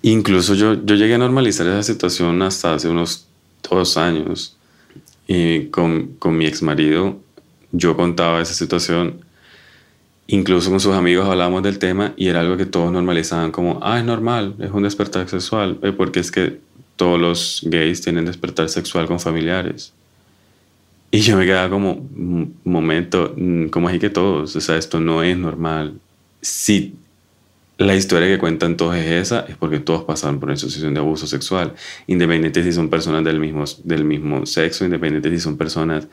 Incluso 0.03 0.55
yo, 0.55 0.85
yo 0.85 0.95
llegué 0.95 1.15
a 1.15 1.19
normalizar 1.19 1.67
esa 1.67 1.83
situación 1.83 2.43
hasta 2.43 2.75
hace 2.75 2.89
unos 2.89 3.27
dos 3.63 3.97
años. 3.97 4.57
Y 5.27 5.67
con, 5.67 6.15
con 6.19 6.37
mi 6.37 6.47
ex 6.47 6.63
marido 6.63 7.21
yo 7.71 7.97
contaba 7.97 8.43
esa 8.43 8.55
situación. 8.55 9.21
Incluso 10.27 10.71
con 10.71 10.81
sus 10.81 10.95
amigos 10.95 11.29
hablábamos 11.29 11.63
del 11.63 11.79
tema 11.79 12.15
y 12.17 12.29
era 12.29 12.41
algo 12.41 12.57
que 12.57 12.67
todos 12.67 12.93
normalizaban 12.93 13.53
como, 13.53 13.81
ah, 13.83 13.99
es 13.99 14.05
normal, 14.05 14.57
es 14.61 14.71
un 14.71 14.83
despertar 14.83 15.29
sexual, 15.29 15.79
eh, 15.83 15.93
porque 15.93 16.21
es 16.21 16.31
que 16.31 16.61
todos 16.97 17.21
los 17.21 17.61
gays 17.65 18.01
tienen 18.01 18.25
despertar 18.25 18.69
sexual 18.69 19.07
con 19.07 19.21
familiares. 19.21 19.93
Y 21.15 21.21
yo 21.21 21.37
me 21.37 21.45
quedaba 21.45 21.69
como, 21.69 21.93
un 21.93 22.57
momento, 22.65 23.35
mm, 23.37 23.67
como 23.67 23.89
así 23.89 23.99
que 23.99 24.09
todos? 24.09 24.57
O 24.57 24.61
sea, 24.63 24.79
esto 24.79 24.99
no 24.99 25.23
es 25.23 25.37
normal. 25.37 26.01
Si 26.41 26.95
la 27.77 27.95
historia 27.95 28.29
que 28.29 28.39
cuentan 28.39 28.79
todos 28.79 28.97
es 28.97 29.07
esa, 29.07 29.41
es 29.41 29.57
porque 29.57 29.79
todos 29.79 30.05
pasaron 30.05 30.41
por 30.41 30.49
una 30.49 30.57
situación 30.57 30.95
de 30.95 31.01
abuso 31.01 31.27
sexual, 31.27 31.75
independiente 32.07 32.63
si 32.63 32.73
son 32.73 32.89
personas 32.89 33.25
del 33.25 33.41
mismo, 33.41 33.65
del 33.85 34.05
mismo 34.05 34.47
sexo, 34.47 34.87
independiente 34.87 35.29
si 35.29 35.39
son 35.39 35.59
personas 35.59 36.09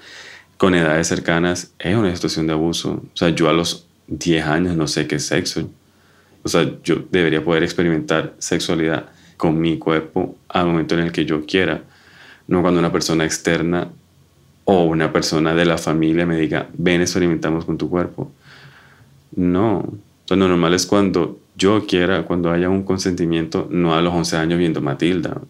con 0.58 0.76
edades 0.76 1.08
cercanas, 1.08 1.72
es 1.80 1.96
una 1.96 2.14
situación 2.14 2.48
de 2.48 2.54
abuso. 2.54 3.02
O 3.14 3.18
sea, 3.18 3.30
yo 3.30 3.48
a 3.50 3.54
los 3.54 3.88
10 4.08 4.46
años 4.48 4.76
no 4.76 4.86
sé 4.88 5.08
qué 5.08 5.16
es 5.16 5.26
sexo. 5.26 5.70
O 6.44 6.50
sea, 6.50 6.70
yo 6.84 7.06
debería 7.10 7.42
poder 7.42 7.64
experimentar 7.64 8.34
sexualidad 8.40 9.06
con 9.38 9.62
mi 9.62 9.78
cuerpo 9.78 10.36
al 10.50 10.66
momento 10.66 10.96
en 10.96 11.06
el 11.06 11.14
que 11.14 11.24
yo 11.24 11.46
quiera, 11.46 11.84
no 12.50 12.62
cuando 12.62 12.82
una 12.82 12.92
persona 12.92 13.24
externa 13.24 13.90
o 14.72 14.84
una 14.84 15.12
persona 15.12 15.56
de 15.56 15.66
la 15.66 15.80
familia 15.80 16.28
me 16.28 16.38
diga, 16.38 16.70
ven, 16.78 17.02
experimentamos 17.02 17.66
con 17.66 17.80
tu 17.80 17.90
cuerpo. 17.90 18.32
No, 19.36 19.84
lo 20.30 20.36
normal 20.36 20.76
es 20.76 20.86
cuando 20.86 21.40
yo 21.56 21.88
quiera, 21.88 22.24
cuando 22.24 22.52
haya 22.52 22.70
un 22.70 22.84
consentimiento, 22.84 23.68
no 23.72 23.96
a 23.96 24.02
los 24.02 24.14
11 24.14 24.38
años 24.38 24.60
viendo 24.60 24.80
Matilda. 24.80 25.42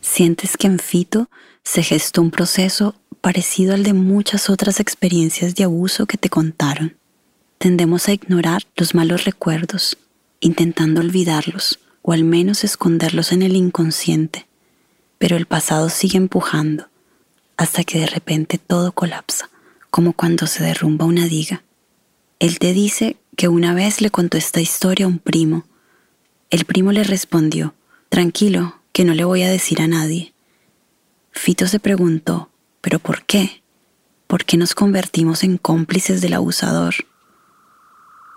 ¿Sientes 0.00 0.56
que 0.56 0.66
en 0.66 0.80
Fito 0.80 1.28
se 1.62 1.84
gestó 1.84 2.20
un 2.20 2.32
proceso 2.32 2.96
parecido 3.20 3.74
al 3.74 3.84
de 3.84 3.92
muchas 3.92 4.50
otras 4.50 4.80
experiencias 4.80 5.54
de 5.54 5.62
abuso 5.62 6.06
que 6.06 6.18
te 6.18 6.28
contaron? 6.28 6.96
Tendemos 7.58 8.08
a 8.08 8.12
ignorar 8.12 8.62
los 8.74 8.96
malos 8.96 9.24
recuerdos, 9.24 9.98
intentando 10.40 11.00
olvidarlos 11.00 11.78
o 12.02 12.12
al 12.12 12.24
menos 12.24 12.64
esconderlos 12.64 13.30
en 13.30 13.42
el 13.42 13.54
inconsciente, 13.54 14.48
pero 15.18 15.36
el 15.36 15.46
pasado 15.46 15.90
sigue 15.90 16.16
empujando 16.16 16.86
hasta 17.56 17.84
que 17.84 18.00
de 18.00 18.06
repente 18.06 18.58
todo 18.58 18.92
colapsa, 18.92 19.50
como 19.90 20.12
cuando 20.12 20.46
se 20.46 20.62
derrumba 20.62 21.06
una 21.06 21.26
diga. 21.26 21.62
Él 22.38 22.58
te 22.58 22.72
dice 22.72 23.16
que 23.36 23.48
una 23.48 23.74
vez 23.74 24.00
le 24.00 24.10
contó 24.10 24.36
esta 24.36 24.60
historia 24.60 25.06
a 25.06 25.08
un 25.08 25.18
primo. 25.18 25.64
El 26.50 26.64
primo 26.64 26.92
le 26.92 27.02
respondió, 27.04 27.74
tranquilo, 28.08 28.76
que 28.92 29.04
no 29.04 29.14
le 29.14 29.24
voy 29.24 29.42
a 29.42 29.50
decir 29.50 29.80
a 29.80 29.88
nadie. 29.88 30.34
Fito 31.32 31.66
se 31.66 31.80
preguntó, 31.80 32.50
¿pero 32.80 32.98
por 32.98 33.24
qué? 33.24 33.62
¿Por 34.26 34.44
qué 34.44 34.56
nos 34.56 34.74
convertimos 34.74 35.44
en 35.44 35.58
cómplices 35.58 36.20
del 36.20 36.34
abusador? 36.34 36.94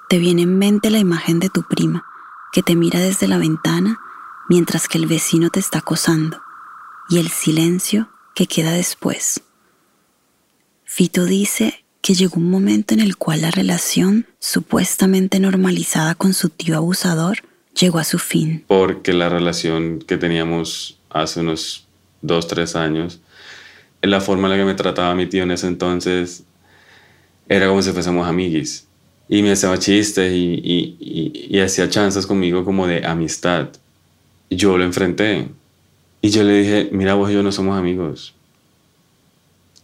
Te 0.10 0.18
viene 0.18 0.44
en 0.44 0.58
mente 0.58 0.90
la 0.90 0.98
imagen 0.98 1.40
de 1.40 1.50
tu 1.50 1.64
prima, 1.64 2.06
que 2.52 2.64
te 2.64 2.76
mira 2.76 3.00
desde 3.00 3.28
la 3.28 3.38
ventana 3.38 4.00
mientras 4.50 4.88
que 4.88 4.98
el 4.98 5.06
vecino 5.06 5.50
te 5.52 5.60
está 5.60 5.80
acosando, 5.80 6.42
y 7.10 7.20
el 7.20 7.30
silencio 7.30 8.10
que 8.40 8.48
queda 8.48 8.72
después. 8.72 9.42
Fito 10.86 11.26
dice 11.26 11.84
que 12.00 12.14
llegó 12.14 12.38
un 12.38 12.50
momento 12.50 12.94
en 12.94 13.02
el 13.02 13.18
cual 13.18 13.42
la 13.42 13.52
relación, 13.52 14.28
supuestamente 14.40 15.42
normalizada 15.42 16.16
con 16.16 16.34
su 16.34 16.48
tío 16.48 16.78
abusador, 16.78 17.40
llegó 17.78 18.00
a 18.00 18.06
su 18.06 18.18
fin. 18.18 18.64
Porque 18.66 19.12
la 19.12 19.28
relación 19.28 20.00
que 20.00 20.16
teníamos 20.16 20.98
hace 21.10 21.42
unos 21.42 21.86
dos, 22.22 22.48
tres 22.48 22.78
años, 22.78 23.20
la 24.02 24.22
forma 24.22 24.48
en 24.48 24.52
la 24.52 24.58
que 24.60 24.64
me 24.64 24.76
trataba 24.76 25.14
mi 25.16 25.26
tío 25.26 25.44
en 25.44 25.52
ese 25.52 25.68
entonces 25.68 26.44
era 27.50 27.68
como 27.68 27.82
si 27.82 27.92
fuésemos 27.92 28.26
amiguis. 28.26 28.88
Y 29.28 29.42
me 29.42 29.52
hacía 29.52 29.78
chistes 29.78 30.32
y, 30.32 30.62
y, 30.64 31.48
y 31.50 31.60
hacía 31.60 31.90
chanzas 31.90 32.26
conmigo 32.26 32.64
como 32.64 32.88
de 32.88 33.06
amistad. 33.06 33.68
Yo 34.50 34.78
lo 34.78 34.86
enfrenté 34.86 35.50
y 36.22 36.30
yo 36.30 36.44
le 36.44 36.62
dije, 36.62 36.90
mira, 36.92 37.14
vos 37.14 37.32
y 37.32 37.34
yo 37.34 37.44
no 37.44 37.52
somos 37.52 37.78
amigos. 37.78 38.34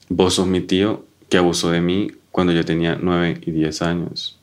Vos 0.10 0.36
sos 0.36 0.48
mi 0.48 0.62
tío 0.62 1.06
que 1.30 1.38
abusó 1.38 1.72
de 1.72 1.82
mí 1.82 2.12
cuando 2.32 2.54
yo 2.54 2.66
tenía 2.66 2.98
9 3.02 3.42
y 3.46 3.52
10 3.52 3.82
años. 3.82 4.38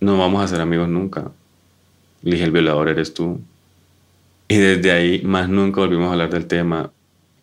No 0.00 0.18
vamos 0.18 0.42
a 0.42 0.48
ser 0.48 0.60
amigos 0.60 0.88
nunca. 0.88 1.32
Le 2.22 2.32
dije, 2.32 2.44
el 2.44 2.50
violador 2.50 2.88
eres 2.88 3.14
tú. 3.14 3.40
Y 4.48 4.56
desde 4.56 4.92
ahí 4.92 5.22
más 5.22 5.48
nunca 5.48 5.80
volvimos 5.80 6.08
a 6.08 6.12
hablar 6.12 6.30
del 6.30 6.46
tema. 6.46 6.92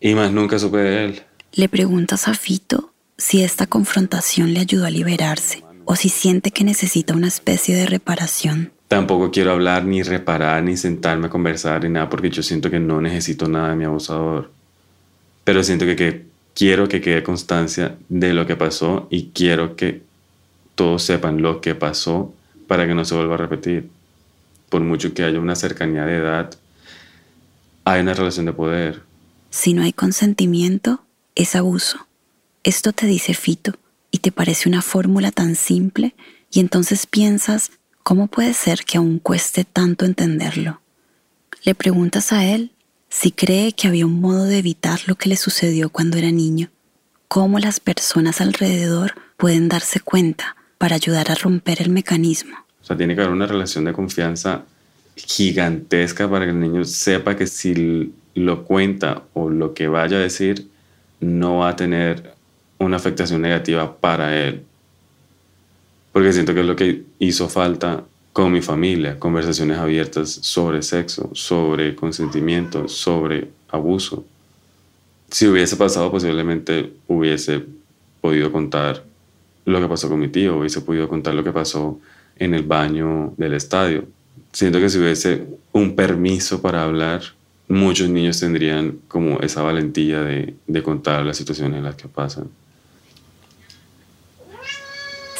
Y 0.00 0.14
más 0.14 0.32
nunca 0.32 0.58
supe 0.58 0.78
de 0.78 1.04
él. 1.04 1.22
Le 1.52 1.68
preguntas 1.68 2.28
a 2.28 2.34
Fito 2.34 2.92
si 3.18 3.42
esta 3.42 3.66
confrontación 3.66 4.54
le 4.54 4.60
ayudó 4.60 4.86
a 4.86 4.90
liberarse 4.90 5.64
o 5.84 5.96
si 5.96 6.08
siente 6.08 6.52
que 6.52 6.64
necesita 6.64 7.14
una 7.14 7.26
especie 7.26 7.74
de 7.74 7.86
reparación. 7.86 8.72
Tampoco 8.90 9.30
quiero 9.30 9.52
hablar 9.52 9.84
ni 9.84 10.02
reparar 10.02 10.64
ni 10.64 10.76
sentarme 10.76 11.28
a 11.28 11.30
conversar 11.30 11.84
ni 11.84 11.90
nada 11.90 12.08
porque 12.08 12.28
yo 12.28 12.42
siento 12.42 12.72
que 12.72 12.80
no 12.80 13.00
necesito 13.00 13.46
nada 13.46 13.70
de 13.70 13.76
mi 13.76 13.84
abusador. 13.84 14.50
pero 15.44 15.62
siento 15.62 15.84
que, 15.86 16.26
quiero 16.56 16.88
que 16.88 17.00
quede 17.00 17.22
constancia 17.22 17.96
de 18.08 18.34
lo 18.34 18.48
que 18.48 18.56
pasó 18.56 19.06
y 19.08 19.30
quiero 19.32 19.76
que 19.76 20.02
todos 20.74 21.04
sepan 21.04 21.40
lo 21.40 21.60
que 21.60 21.76
pasó 21.76 22.34
para 22.66 22.84
que 22.88 22.96
no 22.96 23.04
se 23.04 23.14
vuelva 23.14 23.34
a 23.34 23.38
repetir. 23.38 23.88
Por 24.68 24.80
mucho 24.80 25.14
que 25.14 25.22
haya 25.22 25.38
una 25.38 25.54
cercanía 25.54 26.04
de 26.04 26.16
edad, 26.16 26.50
hay 27.84 28.00
una 28.00 28.14
relación 28.14 28.46
de 28.46 28.54
poder. 28.54 29.02
Si 29.50 29.72
no 29.72 29.84
hay 29.84 29.92
consentimiento, 29.92 31.04
es 31.36 31.54
abuso. 31.54 32.08
Esto 32.64 32.92
te 32.92 33.06
dice 33.06 33.34
Fito 33.34 33.74
y 34.10 34.18
te 34.18 34.32
parece 34.32 34.68
una 34.68 34.82
fórmula 34.82 35.30
tan 35.30 35.54
simple 35.54 36.16
y 36.50 36.58
entonces 36.58 37.06
piensas, 37.06 37.70
¿cómo 38.02 38.26
puede 38.26 38.54
ser 38.54 38.84
que 38.84 38.98
aún 38.98 39.18
cueste 39.18 39.64
tanto 39.64 40.04
entenderlo? 40.04 40.80
Le 41.64 41.74
preguntas 41.74 42.32
a 42.32 42.44
él 42.44 42.72
si 43.08 43.32
cree 43.32 43.72
que 43.72 43.88
había 43.88 44.06
un 44.06 44.20
modo 44.20 44.44
de 44.44 44.58
evitar 44.58 45.00
lo 45.06 45.16
que 45.16 45.28
le 45.28 45.36
sucedió 45.36 45.90
cuando 45.90 46.16
era 46.16 46.30
niño, 46.30 46.70
cómo 47.28 47.58
las 47.58 47.80
personas 47.80 48.40
alrededor 48.40 49.14
pueden 49.36 49.68
darse 49.68 50.00
cuenta 50.00 50.56
para 50.78 50.96
ayudar 50.96 51.30
a 51.30 51.34
romper 51.34 51.82
el 51.82 51.90
mecanismo. 51.90 52.56
O 52.80 52.84
sea, 52.84 52.96
tiene 52.96 53.14
que 53.14 53.20
haber 53.20 53.32
una 53.32 53.46
relación 53.46 53.84
de 53.84 53.92
confianza 53.92 54.62
gigantesca 55.16 56.30
para 56.30 56.46
que 56.46 56.52
el 56.52 56.60
niño 56.60 56.84
sepa 56.84 57.36
que 57.36 57.46
si 57.46 58.12
lo 58.34 58.64
cuenta 58.64 59.24
o 59.34 59.50
lo 59.50 59.74
que 59.74 59.88
vaya 59.88 60.16
a 60.16 60.20
decir 60.20 60.68
no 61.20 61.58
va 61.58 61.70
a 61.70 61.76
tener 61.76 62.34
una 62.78 62.96
afectación 62.96 63.42
negativa 63.42 64.00
para 64.00 64.36
él. 64.36 64.64
Porque 66.12 66.32
siento 66.32 66.54
que 66.54 66.60
es 66.60 66.66
lo 66.66 66.76
que 66.76 67.04
hizo 67.18 67.48
falta 67.48 68.04
con 68.32 68.52
mi 68.52 68.62
familia, 68.62 69.18
conversaciones 69.18 69.78
abiertas 69.78 70.30
sobre 70.30 70.82
sexo, 70.82 71.30
sobre 71.34 71.94
consentimiento, 71.94 72.88
sobre 72.88 73.48
abuso. 73.68 74.24
Si 75.30 75.46
hubiese 75.46 75.76
pasado, 75.76 76.10
posiblemente 76.10 76.92
hubiese 77.06 77.64
podido 78.20 78.50
contar 78.52 79.04
lo 79.64 79.80
que 79.80 79.88
pasó 79.88 80.08
con 80.08 80.20
mi 80.20 80.28
tío, 80.28 80.58
hubiese 80.58 80.80
podido 80.80 81.08
contar 81.08 81.34
lo 81.34 81.44
que 81.44 81.52
pasó 81.52 82.00
en 82.36 82.54
el 82.54 82.62
baño 82.62 83.34
del 83.36 83.54
estadio. 83.54 84.04
Siento 84.52 84.80
que 84.80 84.88
si 84.88 84.98
hubiese 84.98 85.46
un 85.72 85.94
permiso 85.94 86.60
para 86.60 86.84
hablar, 86.84 87.22
muchos 87.68 88.08
niños 88.08 88.40
tendrían 88.40 88.98
como 89.06 89.38
esa 89.40 89.62
valentía 89.62 90.22
de, 90.22 90.54
de 90.66 90.82
contar 90.82 91.24
las 91.24 91.36
situaciones 91.36 91.78
en 91.78 91.84
las 91.84 91.94
que 91.94 92.08
pasan 92.08 92.48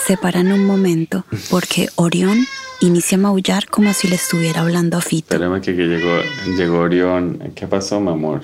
se 0.07 0.17
paran 0.17 0.53
un 0.53 0.65
momento 0.65 1.25
porque 1.51 1.89
Orión 1.97 2.47
inicia 2.81 3.17
a 3.17 3.21
maullar 3.21 3.69
como 3.69 3.93
si 3.93 4.09
le 4.09 4.17
estuviera 4.17 4.63
hablando 4.63 4.97
a 4.97 5.01
Fito. 5.01 5.35
Espérame 5.35 5.61
que, 5.61 5.77
que 5.77 5.87
llegó, 5.87 6.21
llegó 6.57 6.79
Orión. 6.79 7.53
¿Qué 7.55 7.67
pasó, 7.67 8.01
mi 8.01 8.11
amor? 8.11 8.43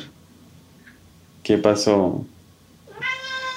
¿Qué 1.43 1.59
pasó? 1.59 2.25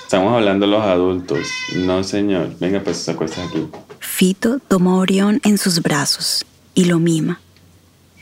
Estamos 0.04 0.34
hablando 0.34 0.66
los 0.66 0.84
adultos. 0.84 1.48
No, 1.76 2.04
señor. 2.04 2.56
Venga, 2.60 2.80
pues 2.80 2.98
se 2.98 3.12
acuesta 3.12 3.44
aquí. 3.44 3.68
Fito 4.00 4.60
toma 4.60 4.92
a 4.92 4.96
Orión 4.96 5.40
en 5.44 5.58
sus 5.58 5.82
brazos 5.82 6.46
y 6.74 6.86
lo 6.86 7.00
mima. 7.00 7.40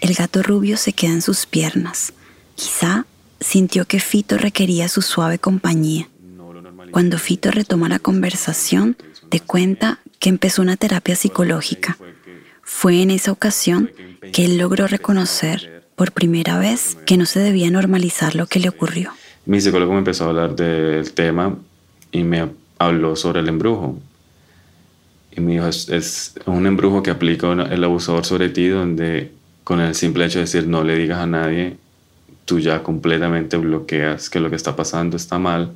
El 0.02 0.14
gato 0.14 0.44
rubio 0.44 0.78
se 0.78 0.94
queda 0.94 1.12
en 1.12 1.22
sus 1.22 1.46
piernas. 1.46 2.14
Quizá 2.56 3.06
sintió 3.40 3.86
que 3.86 4.00
Fito 4.00 4.38
requería 4.38 4.90
su 4.90 5.02
suave 5.02 5.40
compañía. 5.40 6.10
Cuando 6.92 7.18
Fito 7.18 7.52
retoma 7.52 7.90
la 7.90 8.00
conversación, 8.00 8.98
te 9.30 9.40
cuenta 9.40 10.00
que 10.20 10.30
empezó 10.30 10.62
una 10.62 10.78
terapia 10.78 11.16
psicológica. 11.16 11.98
Fue 12.62 13.02
en 13.02 13.12
esa 13.12 13.32
ocasión 13.32 13.92
que 14.34 14.46
él 14.46 14.58
logró 14.58 14.88
reconocer 14.88 15.84
por 15.96 16.12
primera 16.12 16.60
vez 16.60 16.98
que 17.06 17.18
no 17.18 17.26
se 17.26 17.40
debía 17.40 17.72
normalizar 17.72 18.36
lo 18.36 18.48
que 18.48 18.60
le 18.60 18.70
ocurrió. 18.70 19.12
Mi 19.46 19.62
psicólogo 19.62 19.94
me 19.94 20.00
empezó 20.00 20.26
a 20.26 20.28
hablar 20.28 20.56
del 20.56 21.14
tema 21.14 21.58
y 22.12 22.24
me 22.24 22.50
habló 22.78 23.16
sobre 23.16 23.40
el 23.40 23.50
embrujo. 23.50 23.98
Y 25.36 25.42
me 25.42 25.54
dijo, 25.54 25.68
es, 25.68 26.36
un 26.46 26.68
embrujo 26.68 27.04
que 27.04 27.12
aplica 27.12 27.52
el 27.52 27.84
abusador 27.84 28.26
sobre 28.26 28.50
ti, 28.50 28.68
donde 28.68 29.32
con 29.64 29.80
el 29.80 29.96
simple 29.96 30.26
hecho 30.26 30.40
de 30.40 30.46
decir 30.46 30.68
no 30.68 30.84
le 30.84 30.98
digas 30.98 31.20
a 31.20 31.28
nadie, 31.28 31.78
tú 32.46 32.60
ya 32.60 32.84
completamente 32.84 33.58
bloqueas 33.58 34.30
que 34.30 34.40
lo 34.40 34.50
que 34.50 34.56
está 34.56 34.76
pasando 34.76 35.18
está 35.18 35.38
mal 35.38 35.74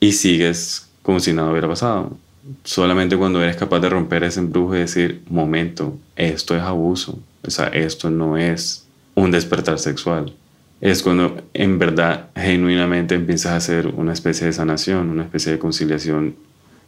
y 0.00 0.12
sigues 0.12 0.88
como 1.02 1.20
si 1.20 1.32
nada 1.32 1.50
hubiera 1.50 1.68
pasado. 1.68 2.16
Solamente 2.64 3.16
cuando 3.16 3.42
eres 3.42 3.56
capaz 3.56 3.80
de 3.80 3.88
romper 3.88 4.24
ese 4.24 4.40
embrujo 4.40 4.74
y 4.74 4.80
decir, 4.80 5.22
momento, 5.28 5.98
esto 6.16 6.56
es 6.56 6.62
abuso, 6.62 7.18
o 7.46 7.50
sea, 7.50 7.66
esto 7.68 8.10
no 8.10 8.36
es 8.36 8.86
un 9.14 9.30
despertar 9.30 9.78
sexual. 9.78 10.34
Es 10.80 11.02
cuando 11.02 11.42
en 11.54 11.78
verdad, 11.78 12.28
genuinamente 12.36 13.14
empiezas 13.14 13.52
a 13.52 13.56
hacer 13.56 13.86
una 13.86 14.12
especie 14.12 14.46
de 14.46 14.52
sanación, 14.52 15.08
una 15.08 15.24
especie 15.24 15.52
de 15.52 15.58
conciliación 15.58 16.36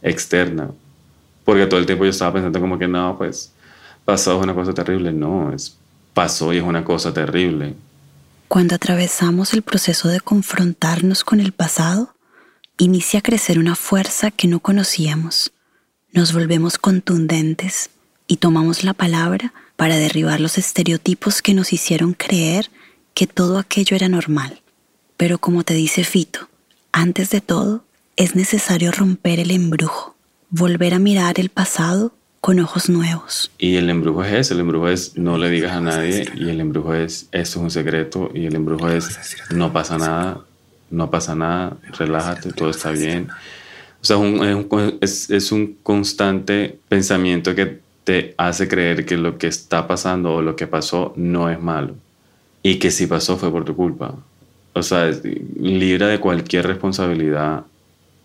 externa. 0.01 0.69
Porque 1.43 1.65
todo 1.65 1.79
el 1.79 1.85
tiempo 1.85 2.05
yo 2.05 2.11
estaba 2.11 2.33
pensando 2.33 2.59
como 2.59 2.77
que 2.77 2.87
no, 2.87 3.17
pues 3.17 3.51
pasó 4.05 4.37
es 4.37 4.43
una 4.43 4.53
cosa 4.53 4.73
terrible. 4.73 5.11
No, 5.11 5.51
es 5.51 5.79
pasó 6.13 6.53
y 6.53 6.57
es 6.57 6.63
una 6.63 6.83
cosa 6.83 7.13
terrible. 7.13 7.75
Cuando 8.47 8.75
atravesamos 8.75 9.53
el 9.53 9.61
proceso 9.61 10.09
de 10.09 10.19
confrontarnos 10.19 11.23
con 11.23 11.39
el 11.39 11.51
pasado, 11.51 12.13
inicia 12.79 13.19
a 13.19 13.21
crecer 13.21 13.59
una 13.59 13.75
fuerza 13.75 14.31
que 14.31 14.47
no 14.47 14.61
conocíamos. 14.61 15.51
Nos 16.11 16.33
volvemos 16.33 16.77
contundentes 16.77 17.91
y 18.25 18.37
tomamos 18.37 18.83
la 18.83 18.93
palabra 18.93 19.53
para 19.75 19.97
derribar 19.97 20.39
los 20.39 20.57
estereotipos 20.57 21.41
que 21.41 21.53
nos 21.53 21.73
hicieron 21.73 22.13
creer 22.13 22.71
que 23.13 23.27
todo 23.27 23.59
aquello 23.59 23.95
era 23.95 24.07
normal. 24.07 24.61
Pero 25.17 25.39
como 25.39 25.63
te 25.63 25.73
dice 25.73 26.05
Fito, 26.05 26.47
antes 26.93 27.29
de 27.29 27.41
todo 27.41 27.83
es 28.15 28.35
necesario 28.35 28.91
romper 28.91 29.39
el 29.39 29.51
embrujo, 29.51 30.15
volver 30.49 30.93
a 30.93 30.99
mirar 30.99 31.39
el 31.39 31.49
pasado 31.49 32.13
con 32.39 32.59
ojos 32.59 32.89
nuevos. 32.89 33.51
Y 33.57 33.75
el 33.75 33.89
embrujo 33.89 34.23
es 34.23 34.33
ese, 34.33 34.53
el 34.53 34.61
embrujo 34.61 34.87
es 34.87 35.17
no 35.17 35.37
le 35.37 35.49
digas 35.49 35.73
a 35.73 35.81
nadie 35.81 36.29
y 36.33 36.47
el 36.47 36.61
embrujo 36.61 36.93
es 36.93 37.27
esto 37.33 37.59
es 37.59 37.63
un 37.63 37.71
secreto 37.71 38.31
y 38.33 38.45
el 38.45 38.55
embrujo 38.55 38.89
es 38.89 39.19
no 39.51 39.73
pasa 39.73 39.97
nada, 39.97 40.45
no 40.91 41.09
pasa 41.09 41.35
nada, 41.35 41.77
relájate, 41.97 42.51
todo 42.53 42.69
está 42.69 42.91
bien. 42.91 43.29
O 44.01 44.05
sea, 44.05 44.17
es, 45.01 45.29
es, 45.29 45.51
un 45.51 45.77
constante 45.83 46.79
pensamiento 46.87 47.53
que 47.53 47.79
te 48.03 48.33
hace 48.37 48.67
creer 48.67 49.05
que 49.05 49.17
lo 49.17 49.37
que 49.37 49.47
está 49.47 49.87
pasando 49.87 50.35
o 50.35 50.41
lo 50.41 50.55
que 50.55 50.67
pasó 50.67 51.13
no 51.17 51.49
es 51.49 51.61
malo 51.61 51.95
y 52.63 52.79
que 52.79 52.91
si 52.91 53.07
pasó 53.07 53.37
fue 53.37 53.51
por 53.51 53.65
tu 53.65 53.75
culpa. 53.75 54.15
O 54.73 54.83
sea, 54.83 55.11
libra 55.59 56.07
de 56.07 56.19
cualquier 56.19 56.67
responsabilidad 56.67 57.65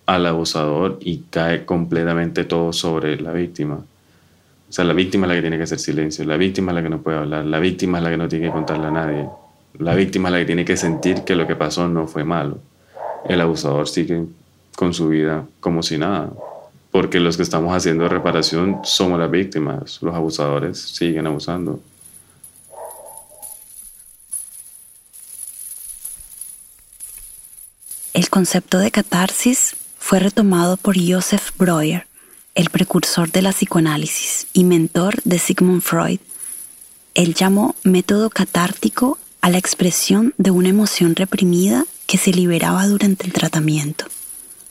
al 0.07 0.27
abusador 0.27 0.98
y 1.00 1.24
cae 1.31 1.64
completamente 1.64 2.44
todo 2.44 2.72
sobre 2.72 3.20
la 3.20 3.33
víctima. 3.33 3.77
O 3.77 4.72
sea, 4.72 4.85
la 4.85 4.92
víctima 4.92 5.27
es 5.27 5.29
la 5.29 5.35
que 5.37 5.40
tiene 5.40 5.57
que 5.57 5.62
hacer 5.64 5.79
silencio, 5.79 6.24
la 6.24 6.37
víctima 6.37 6.72
es 6.72 6.77
la 6.77 6.83
que 6.83 6.90
no 6.90 7.00
puede 7.00 7.18
hablar, 7.18 7.44
la 7.44 7.59
víctima 7.59 7.98
es 7.98 8.05
la 8.05 8.11
que 8.11 8.16
no 8.16 8.29
tiene 8.29 8.46
que 8.46 8.53
contarle 8.53 8.87
a 8.87 8.90
nadie. 8.90 9.29
La 9.79 9.97
víctima 9.97 10.29
es 10.29 10.33
la 10.33 10.39
que 10.39 10.47
tiene 10.47 10.65
que 10.65 10.77
sentir 10.77 11.25
que 11.25 11.35
lo 11.35 11.49
que 11.49 11.57
pasó 11.57 11.89
no 11.89 12.07
fue 12.07 12.23
malo. 12.23 12.59
El 13.29 13.41
abusador 13.41 13.89
sigue 13.89 14.25
con 14.77 14.95
su 14.95 15.09
vida 15.09 15.47
como 15.59 15.83
si 15.83 15.99
nada. 15.99 16.31
Porque 16.93 17.19
los 17.19 17.37
que 17.37 17.43
estamos 17.43 17.75
haciendo 17.75 18.09
reparación 18.09 18.81
somos 18.85 19.19
las 19.19 19.31
víctimas. 19.31 19.99
Los 20.01 20.15
abusadores 20.15 20.79
siguen 20.79 21.27
abusando. 21.27 21.81
El 28.13 28.31
concepto 28.31 28.79
de 28.79 28.93
catarsis 28.93 29.75
fue 29.99 30.21
retomado 30.21 30.77
por 30.77 30.95
Joseph 30.97 31.51
Breuer, 31.59 32.07
el 32.55 32.71
precursor 32.71 33.33
de 33.33 33.43
la 33.43 33.51
psicoanálisis 33.51 34.47
y 34.53 34.63
mentor 34.63 35.21
de 35.25 35.41
Sigmund 35.41 35.83
Freud. 35.83 36.21
Él 37.15 37.35
llamó 37.35 37.75
método 37.83 38.31
catártico 38.31 39.19
a 39.45 39.51
la 39.51 39.59
expresión 39.59 40.33
de 40.39 40.51
una 40.51 40.71
emoción 40.71 41.15
reprimida 41.17 41.85
que 42.07 42.17
se 42.17 42.33
liberaba 42.33 42.87
durante 42.87 43.27
el 43.27 43.35
tratamiento. 43.35 44.07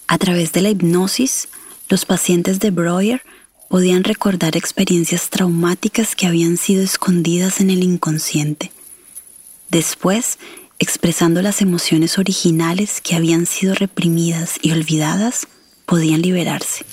A 0.07 0.17
través 0.17 0.51
de 0.51 0.63
la 0.63 0.71
hipnosis, 0.71 1.47
los 1.89 2.05
pacientes 2.05 2.59
de 2.59 2.71
Breuer 2.71 3.21
podían 3.69 4.03
recordar 4.03 4.57
experiencias 4.57 5.29
traumáticas 5.29 6.15
que 6.15 6.25
habían 6.25 6.57
sido 6.57 6.81
escondidas 6.81 7.61
en 7.61 7.69
el 7.69 7.83
inconsciente. 7.83 8.71
Después, 9.69 10.39
expresando 10.79 11.43
las 11.43 11.61
emociones 11.61 12.17
originales 12.17 12.99
que 12.99 13.15
habían 13.15 13.45
sido 13.45 13.75
reprimidas 13.75 14.55
y 14.63 14.71
olvidadas, 14.71 15.45
podían 15.85 16.23
liberarse. 16.23 16.83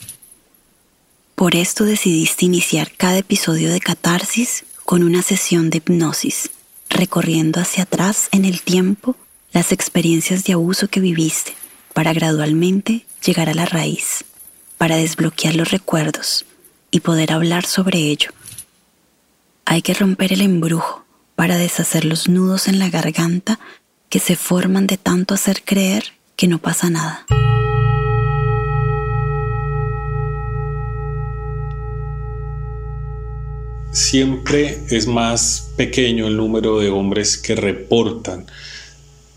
Por 1.34 1.56
esto 1.56 1.84
decidiste 1.84 2.44
iniciar 2.44 2.92
cada 2.94 3.16
episodio 3.16 3.72
de 3.72 3.80
Catarsis 3.80 4.66
con 4.84 5.02
una 5.02 5.22
sesión 5.22 5.70
de 5.70 5.78
hipnosis 5.78 6.50
recorriendo 6.90 7.60
hacia 7.60 7.84
atrás 7.84 8.28
en 8.32 8.44
el 8.44 8.60
tiempo 8.60 9.16
las 9.52 9.72
experiencias 9.72 10.44
de 10.44 10.52
abuso 10.52 10.88
que 10.88 11.00
viviste 11.00 11.54
para 11.94 12.12
gradualmente 12.12 13.06
llegar 13.24 13.48
a 13.48 13.54
la 13.54 13.66
raíz, 13.66 14.24
para 14.78 14.96
desbloquear 14.96 15.54
los 15.54 15.70
recuerdos 15.70 16.44
y 16.90 17.00
poder 17.00 17.32
hablar 17.32 17.64
sobre 17.64 17.98
ello. 17.98 18.30
Hay 19.64 19.82
que 19.82 19.94
romper 19.94 20.32
el 20.32 20.40
embrujo 20.40 21.04
para 21.36 21.56
deshacer 21.56 22.04
los 22.04 22.28
nudos 22.28 22.68
en 22.68 22.78
la 22.78 22.90
garganta 22.90 23.58
que 24.08 24.18
se 24.18 24.36
forman 24.36 24.86
de 24.86 24.98
tanto 24.98 25.34
hacer 25.34 25.62
creer 25.64 26.12
que 26.36 26.48
no 26.48 26.58
pasa 26.58 26.90
nada. 26.90 27.26
Siempre 33.92 34.78
es 34.90 35.08
más 35.08 35.72
pequeño 35.76 36.28
el 36.28 36.36
número 36.36 36.78
de 36.78 36.90
hombres 36.90 37.36
que 37.36 37.56
reportan 37.56 38.46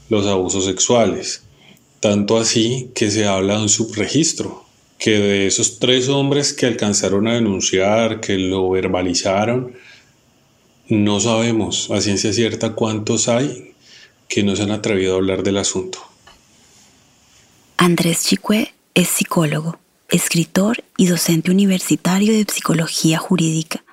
los 0.10 0.28
abusos 0.28 0.66
sexuales. 0.66 1.44
Tanto 2.00 2.38
así 2.38 2.92
que 2.94 3.10
se 3.10 3.26
habla 3.26 3.56
de 3.56 3.64
un 3.64 3.70
subregistro, 3.70 4.64
que 5.00 5.18
de 5.18 5.48
esos 5.48 5.80
tres 5.80 6.08
hombres 6.08 6.54
que 6.54 6.68
alcanzaron 6.68 7.28
a 7.28 7.34
denunciar, 7.34 8.20
que 8.20 8.38
lo 8.38 8.70
verbalizaron, 8.70 9.74
no 10.88 11.20
sabemos 11.20 11.90
a 11.90 12.00
ciencia 12.00 12.32
cierta 12.32 12.74
cuántos 12.74 13.30
hay 13.30 13.74
que 14.28 14.44
no 14.44 14.56
se 14.56 14.64
han 14.64 14.72
atrevido 14.72 15.14
a 15.14 15.18
hablar 15.18 15.44
del 15.44 15.58
asunto. 15.58 16.00
Andrés 17.78 18.24
Chicué 18.24 18.74
es 18.94 19.08
psicólogo, 19.08 19.80
escritor 20.10 20.84
y 20.96 21.08
docente 21.08 21.50
universitario 21.50 22.34
de 22.34 22.46
psicología 22.48 23.18
jurídica. 23.18 23.84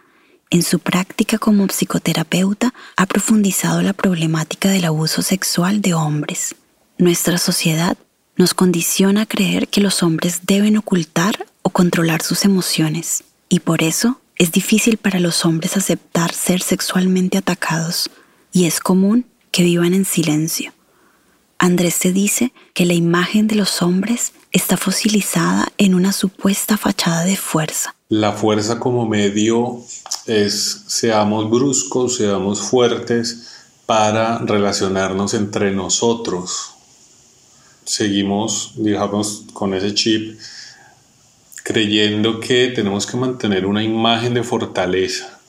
En 0.52 0.64
su 0.64 0.80
práctica 0.80 1.38
como 1.38 1.68
psicoterapeuta 1.68 2.74
ha 2.96 3.06
profundizado 3.06 3.82
la 3.82 3.92
problemática 3.92 4.68
del 4.68 4.84
abuso 4.84 5.22
sexual 5.22 5.80
de 5.80 5.94
hombres. 5.94 6.56
Nuestra 6.98 7.38
sociedad 7.38 7.96
nos 8.36 8.52
condiciona 8.52 9.22
a 9.22 9.26
creer 9.26 9.68
que 9.68 9.80
los 9.80 10.02
hombres 10.02 10.40
deben 10.46 10.76
ocultar 10.76 11.46
o 11.62 11.70
controlar 11.70 12.22
sus 12.22 12.44
emociones 12.44 13.22
y 13.48 13.60
por 13.60 13.84
eso 13.84 14.20
es 14.34 14.50
difícil 14.50 14.96
para 14.96 15.20
los 15.20 15.44
hombres 15.44 15.76
aceptar 15.76 16.32
ser 16.34 16.62
sexualmente 16.62 17.38
atacados 17.38 18.10
y 18.52 18.64
es 18.64 18.80
común 18.80 19.26
que 19.52 19.62
vivan 19.62 19.94
en 19.94 20.04
silencio. 20.04 20.72
Andrés 21.58 21.94
se 21.94 22.12
dice 22.12 22.52
que 22.74 22.86
la 22.86 22.94
imagen 22.94 23.46
de 23.46 23.54
los 23.54 23.82
hombres 23.82 24.32
está 24.50 24.76
fosilizada 24.76 25.68
en 25.78 25.94
una 25.94 26.12
supuesta 26.12 26.76
fachada 26.76 27.24
de 27.24 27.36
fuerza. 27.36 27.94
La 28.10 28.32
fuerza 28.32 28.78
como 28.78 29.08
medio 29.08 29.80
es 30.26 30.82
seamos 30.88 31.48
bruscos, 31.48 32.16
seamos 32.16 32.60
fuertes 32.60 33.48
para 33.86 34.38
relacionarnos 34.38 35.32
entre 35.32 35.70
nosotros. 35.70 36.72
Seguimos, 37.84 38.72
digamos, 38.76 39.44
con 39.54 39.72
ese 39.72 39.94
chip 39.94 40.38
creyendo 41.62 42.40
que 42.40 42.68
tenemos 42.68 43.06
que 43.06 43.16
mantener 43.16 43.64
una 43.64 43.82
imagen 43.82 44.34
de 44.34 44.42
fortaleza 44.42 45.40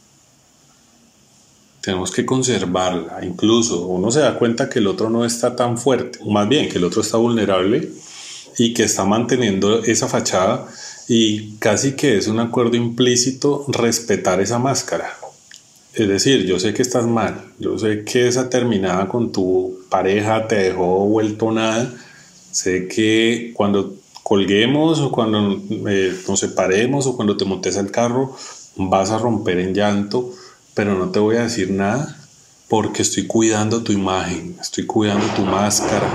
tenemos 1.81 2.11
que 2.11 2.25
conservarla. 2.25 3.25
Incluso 3.25 3.87
uno 3.87 4.11
se 4.11 4.19
da 4.19 4.37
cuenta 4.37 4.69
que 4.69 4.79
el 4.79 4.87
otro 4.87 5.09
no 5.09 5.25
está 5.25 5.55
tan 5.55 5.77
fuerte, 5.77 6.19
más 6.25 6.47
bien 6.47 6.69
que 6.69 6.77
el 6.77 6.83
otro 6.83 7.01
está 7.01 7.17
vulnerable 7.17 7.89
y 8.57 8.73
que 8.73 8.83
está 8.83 9.03
manteniendo 9.03 9.83
esa 9.83 10.07
fachada 10.07 10.67
y 11.07 11.55
casi 11.57 11.93
que 11.93 12.17
es 12.17 12.27
un 12.27 12.39
acuerdo 12.39 12.77
implícito 12.77 13.65
respetar 13.67 14.41
esa 14.41 14.59
máscara. 14.59 15.13
Es 15.93 16.07
decir, 16.07 16.45
yo 16.45 16.59
sé 16.59 16.73
que 16.73 16.81
estás 16.81 17.05
mal, 17.05 17.43
yo 17.59 17.77
sé 17.77 18.05
que 18.05 18.27
esa 18.27 18.49
terminada 18.49 19.07
con 19.09 19.31
tu 19.31 19.79
pareja 19.89 20.47
te 20.47 20.55
dejó 20.55 21.05
vuelto 21.05 21.51
nada, 21.51 21.93
sé 22.51 22.87
que 22.87 23.51
cuando 23.53 23.95
colguemos 24.23 24.99
o 24.99 25.11
cuando 25.11 25.61
eh, 25.89 26.15
nos 26.27 26.39
separemos 26.39 27.07
o 27.07 27.15
cuando 27.15 27.35
te 27.35 27.43
montes 27.43 27.77
al 27.77 27.91
carro 27.91 28.33
vas 28.77 29.11
a 29.11 29.17
romper 29.17 29.59
en 29.59 29.73
llanto, 29.73 30.31
pero 30.73 30.97
no 30.97 31.09
te 31.09 31.19
voy 31.19 31.35
a 31.35 31.43
decir 31.43 31.71
nada 31.71 32.17
porque 32.69 33.01
estoy 33.01 33.27
cuidando 33.27 33.83
tu 33.83 33.91
imagen, 33.91 34.55
estoy 34.61 34.85
cuidando 34.85 35.25
tu 35.35 35.41
máscara, 35.41 36.09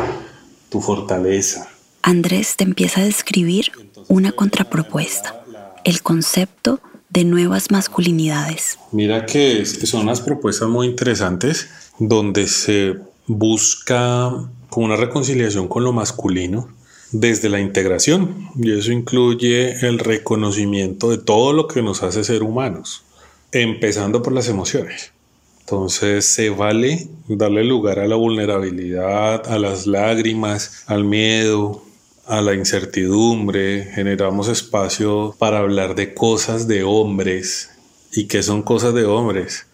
tu 0.71 0.81
fortaleza. 0.81 1.69
Andrés 2.07 2.55
te 2.55 2.63
empieza 2.63 3.01
a 3.01 3.05
describir 3.05 3.73
una 4.07 4.31
contrapropuesta, 4.31 5.43
el 5.83 6.03
concepto 6.03 6.79
de 7.11 7.25
nuevas 7.25 7.73
masculinidades. 7.73 8.79
Mira 8.93 9.27
que 9.27 9.67
son 9.67 10.03
unas 10.03 10.21
propuestas 10.21 10.69
muy 10.69 10.87
interesantes 10.87 11.69
donde 11.99 12.47
se 12.47 12.95
busca 13.27 14.31
una 14.77 14.95
reconciliación 14.95 15.67
con 15.67 15.83
lo 15.83 15.93
masculino 15.93 16.69
desde 17.11 17.49
la 17.49 17.59
integración 17.59 18.51
y 18.55 18.71
eso 18.71 18.93
incluye 18.93 19.85
el 19.85 19.99
reconocimiento 19.99 21.11
de 21.11 21.19
todo 21.19 21.53
lo 21.53 21.67
que 21.67 21.83
nos 21.83 22.05
hace 22.05 22.23
ser 22.23 22.45
humanos 22.45 23.03
empezando 23.51 24.23
por 24.23 24.33
las 24.33 24.49
emociones. 24.49 25.11
Entonces 25.59 26.25
se 26.25 26.51
vale 26.51 27.09
darle 27.27 27.65
lugar 27.65 27.99
a 27.99 28.07
la 28.07 28.15
vulnerabilidad, 28.15 29.51
a 29.51 29.59
las 29.59 29.89
lágrimas, 29.89 30.85
al 30.87 31.03
miedo, 31.03 31.83
a 32.27 32.41
la 32.41 32.55
incertidumbre. 32.55 33.91
Generamos 33.95 34.49
espacio 34.49 35.35
para 35.39 35.59
hablar 35.59 35.95
de 35.95 36.15
cosas 36.15 36.69
de 36.69 36.83
hombres. 36.83 37.71
¿Y 38.13 38.27
qué 38.27 38.43
son 38.43 38.63
cosas 38.63 38.95
de 38.95 39.05
hombres? 39.05 39.67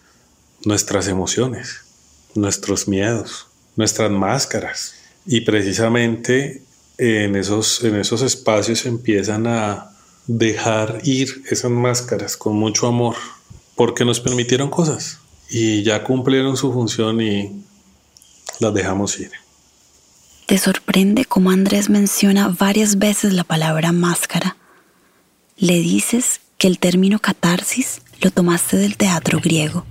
Nuestras 0.65 1.07
emociones, 1.07 1.81
nuestros 2.35 2.87
miedos, 2.87 3.47
nuestras 3.75 4.11
máscaras. 4.11 4.95
Y 5.25 5.41
precisamente 5.41 6.61
en 6.97 7.35
esos, 7.35 7.83
en 7.83 7.95
esos 7.95 8.21
espacios 8.21 8.85
empiezan 8.85 9.47
a 9.47 9.89
dejar 10.27 11.01
ir 11.03 11.43
esas 11.49 11.71
máscaras 11.71 12.37
con 12.37 12.55
mucho 12.55 12.87
amor, 12.87 13.15
porque 13.75 14.05
nos 14.05 14.19
permitieron 14.19 14.69
cosas 14.69 15.19
y 15.49 15.83
ya 15.83 16.03
cumplieron 16.03 16.55
su 16.55 16.71
función 16.71 17.21
y 17.21 17.63
las 18.59 18.73
dejamos 18.73 19.19
ir. 19.19 19.31
Te 20.45 20.57
sorprende 20.57 21.23
cómo 21.23 21.51
Andrés 21.51 21.89
menciona 21.89 22.49
varias 22.49 22.97
veces 22.97 23.33
la 23.33 23.45
palabra 23.45 23.91
máscara. 23.93 24.57
Le 25.57 25.79
dices 25.79 26.41
que 26.57 26.67
el 26.67 26.79
término 26.79 27.19
catarsis 27.19 28.01
lo 28.21 28.29
tomaste 28.29 28.77
del 28.77 28.97
teatro 28.97 29.39
griego. 29.39 29.85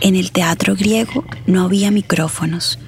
En 0.00 0.16
el 0.16 0.32
teatro 0.32 0.74
griego 0.74 1.24
no 1.46 1.62
había 1.62 1.90
micrófonos 1.90 2.78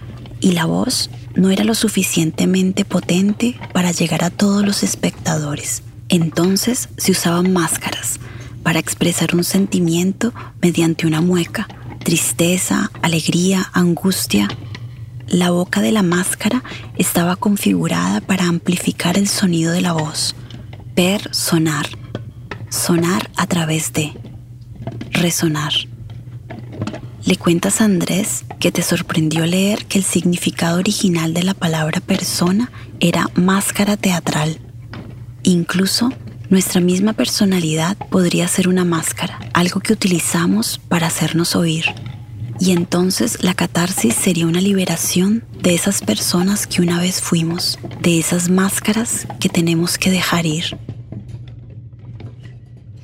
y 0.40 0.52
la 0.52 0.64
voz 0.64 1.08
no 1.36 1.50
era 1.50 1.64
lo 1.64 1.74
suficientemente 1.74 2.84
potente 2.84 3.58
para 3.72 3.92
llegar 3.92 4.24
a 4.24 4.30
todos 4.30 4.64
los 4.64 4.82
espectadores. 4.82 5.82
Entonces 6.08 6.88
se 6.96 7.12
usaban 7.12 7.52
máscaras 7.52 8.18
para 8.64 8.80
expresar 8.80 9.36
un 9.36 9.44
sentimiento 9.44 10.34
mediante 10.60 11.06
una 11.06 11.20
mueca, 11.20 11.68
tristeza, 12.02 12.90
alegría, 13.02 13.70
angustia. 13.72 14.48
La 15.30 15.50
boca 15.50 15.80
de 15.80 15.92
la 15.92 16.02
máscara 16.02 16.64
estaba 16.98 17.36
configurada 17.36 18.20
para 18.20 18.46
amplificar 18.46 19.16
el 19.16 19.28
sonido 19.28 19.72
de 19.72 19.80
la 19.80 19.92
voz, 19.92 20.34
per 20.96 21.32
sonar, 21.32 21.86
sonar 22.68 23.30
a 23.36 23.46
través 23.46 23.92
de, 23.92 24.12
resonar. 25.12 25.72
Le 27.24 27.36
cuentas 27.36 27.80
a 27.80 27.84
Andrés 27.84 28.44
que 28.58 28.72
te 28.72 28.82
sorprendió 28.82 29.46
leer 29.46 29.86
que 29.86 29.98
el 29.98 30.04
significado 30.04 30.80
original 30.80 31.32
de 31.32 31.44
la 31.44 31.54
palabra 31.54 32.00
persona 32.00 32.72
era 32.98 33.28
máscara 33.36 33.96
teatral. 33.96 34.58
Incluso 35.44 36.10
nuestra 36.48 36.80
misma 36.80 37.12
personalidad 37.12 37.96
podría 37.96 38.48
ser 38.48 38.66
una 38.66 38.84
máscara, 38.84 39.38
algo 39.52 39.78
que 39.78 39.92
utilizamos 39.92 40.80
para 40.88 41.06
hacernos 41.06 41.54
oír. 41.54 41.84
Y 42.60 42.72
entonces 42.72 43.42
la 43.42 43.54
catarsis 43.54 44.14
sería 44.14 44.46
una 44.46 44.60
liberación 44.60 45.44
de 45.62 45.74
esas 45.74 46.02
personas 46.02 46.66
que 46.66 46.82
una 46.82 47.00
vez 47.00 47.22
fuimos, 47.22 47.78
de 48.02 48.18
esas 48.18 48.50
máscaras 48.50 49.26
que 49.40 49.48
tenemos 49.48 49.96
que 49.96 50.10
dejar 50.10 50.44
ir. 50.44 50.76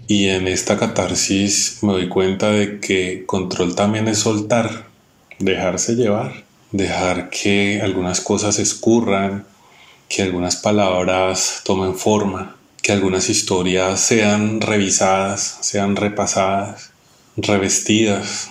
Y 0.06 0.28
en 0.28 0.46
esta 0.46 0.78
catarsis 0.78 1.78
me 1.80 1.94
doy 1.94 2.08
cuenta 2.10 2.50
de 2.50 2.80
que 2.80 3.24
control 3.24 3.74
también 3.74 4.08
es 4.08 4.18
soltar, 4.18 4.88
dejarse 5.38 5.94
llevar, 5.94 6.44
dejar 6.70 7.30
que 7.30 7.80
algunas 7.82 8.20
cosas 8.20 8.58
escurran, 8.58 9.46
que 10.10 10.22
algunas 10.22 10.56
palabras 10.56 11.62
tomen 11.64 11.94
forma, 11.94 12.56
que 12.82 12.92
algunas 12.92 13.30
historias 13.30 14.00
sean 14.00 14.60
revisadas, 14.60 15.60
sean 15.62 15.96
repasadas, 15.96 16.90
revestidas 17.38 18.50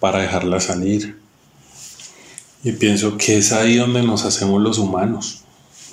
para 0.00 0.20
dejarlas 0.20 0.64
salir. 0.64 1.18
Y 2.64 2.72
pienso 2.72 3.16
que 3.16 3.38
es 3.38 3.52
ahí 3.52 3.76
donde 3.76 4.02
nos 4.02 4.24
hacemos 4.24 4.60
los 4.60 4.78
humanos, 4.78 5.44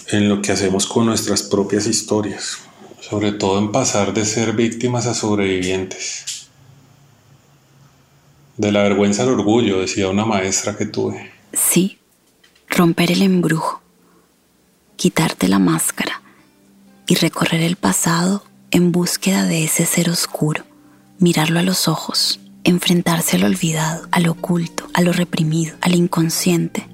en 0.09 0.29
lo 0.29 0.41
que 0.41 0.51
hacemos 0.51 0.87
con 0.87 1.05
nuestras 1.05 1.43
propias 1.43 1.85
historias, 1.85 2.57
sobre 3.01 3.33
todo 3.33 3.59
en 3.59 3.71
pasar 3.71 4.13
de 4.13 4.25
ser 4.25 4.53
víctimas 4.53 5.05
a 5.05 5.13
sobrevivientes. 5.13 6.47
De 8.57 8.71
la 8.71 8.83
vergüenza 8.83 9.23
al 9.23 9.29
orgullo, 9.29 9.79
decía 9.79 10.09
una 10.09 10.25
maestra 10.25 10.75
que 10.75 10.85
tuve. 10.85 11.31
Sí, 11.53 11.99
romper 12.69 13.11
el 13.11 13.21
embrujo, 13.21 13.81
quitarte 14.95 15.47
la 15.47 15.59
máscara 15.59 16.21
y 17.05 17.15
recorrer 17.15 17.61
el 17.61 17.75
pasado 17.75 18.43
en 18.71 18.91
búsqueda 18.91 19.45
de 19.45 19.63
ese 19.63 19.85
ser 19.85 20.09
oscuro, 20.09 20.63
mirarlo 21.19 21.59
a 21.59 21.63
los 21.63 21.87
ojos, 21.87 22.39
enfrentarse 22.67 23.37
al 23.37 23.45
olvidado, 23.45 24.07
al 24.11 24.27
oculto, 24.27 24.87
a 24.93 25.01
lo 25.01 25.13
reprimido, 25.13 25.75
al 25.81 25.95
inconsciente. 25.95 26.87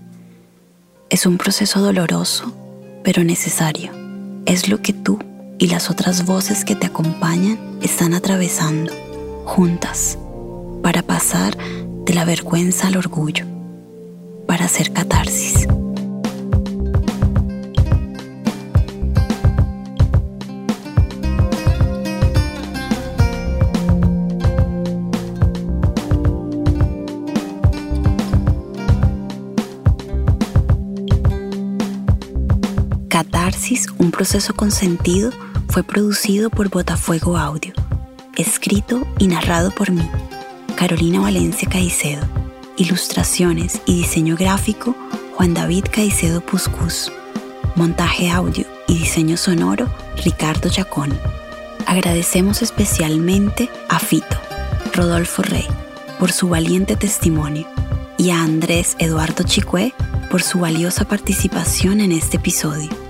es 1.09 1.25
un 1.25 1.37
proceso 1.37 1.79
doloroso, 1.79 2.53
pero 3.03 3.23
necesario. 3.23 3.91
Es 4.45 4.69
lo 4.69 4.81
que 4.81 4.93
tú 4.93 5.19
y 5.59 5.67
las 5.67 5.89
otras 5.89 6.25
voces 6.25 6.65
que 6.65 6.75
te 6.75 6.87
acompañan 6.87 7.59
están 7.81 8.13
atravesando, 8.13 8.91
juntas, 9.45 10.17
para 10.81 11.01
pasar 11.01 11.57
de 12.05 12.13
la 12.13 12.25
vergüenza 12.25 12.87
al 12.87 12.97
orgullo, 12.97 13.45
para 14.47 14.65
hacer 14.65 14.91
catarsis. 14.91 15.67
Un 33.97 34.11
proceso 34.11 34.53
consentido, 34.53 35.31
fue 35.67 35.81
producido 35.81 36.51
por 36.51 36.69
Botafuego 36.69 37.37
Audio, 37.37 37.73
escrito 38.37 39.07
y 39.17 39.25
narrado 39.25 39.71
por 39.71 39.89
mí, 39.89 40.07
Carolina 40.75 41.21
Valencia 41.21 41.67
Caicedo, 41.67 42.23
ilustraciones 42.77 43.81
y 43.87 43.97
diseño 43.97 44.35
gráfico, 44.35 44.95
Juan 45.35 45.55
David 45.55 45.85
Caicedo 45.91 46.41
Puscus, 46.41 47.11
montaje 47.75 48.29
audio 48.29 48.65
y 48.87 48.99
diseño 48.99 49.37
sonoro, 49.37 49.87
Ricardo 50.23 50.69
Giaconi. 50.69 51.17
Agradecemos 51.87 52.61
especialmente 52.61 53.69
a 53.89 53.97
Fito, 53.97 54.37
Rodolfo 54.93 55.41
Rey, 55.41 55.65
por 56.19 56.31
su 56.31 56.47
valiente 56.47 56.95
testimonio 56.95 57.65
y 58.19 58.29
a 58.29 58.43
Andrés 58.43 58.95
Eduardo 58.99 59.43
Chicué 59.43 59.95
por 60.29 60.43
su 60.43 60.59
valiosa 60.59 61.05
participación 61.05 62.01
en 62.01 62.11
este 62.11 62.37
episodio. 62.37 63.02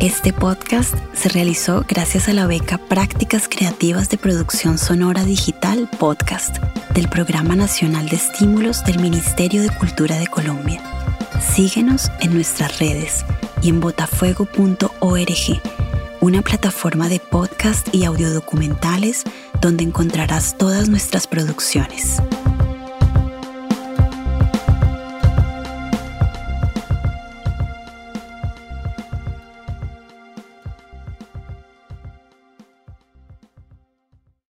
Este 0.00 0.32
podcast 0.32 0.94
se 1.12 1.28
realizó 1.28 1.84
gracias 1.88 2.28
a 2.28 2.32
la 2.32 2.46
beca 2.46 2.78
Prácticas 2.78 3.48
Creativas 3.48 4.08
de 4.08 4.16
Producción 4.16 4.78
Sonora 4.78 5.24
Digital 5.24 5.90
Podcast 5.98 6.58
del 6.94 7.08
Programa 7.08 7.56
Nacional 7.56 8.08
de 8.08 8.14
Estímulos 8.14 8.84
del 8.84 9.00
Ministerio 9.00 9.60
de 9.60 9.70
Cultura 9.70 10.16
de 10.16 10.28
Colombia. 10.28 10.80
Síguenos 11.40 12.12
en 12.20 12.32
nuestras 12.32 12.78
redes 12.78 13.24
y 13.60 13.70
en 13.70 13.80
botafuego.org, 13.80 15.62
una 16.20 16.42
plataforma 16.42 17.08
de 17.08 17.18
podcast 17.18 17.92
y 17.92 18.04
audiodocumentales 18.04 19.24
donde 19.60 19.82
encontrarás 19.82 20.56
todas 20.56 20.88
nuestras 20.88 21.26
producciones. 21.26 22.22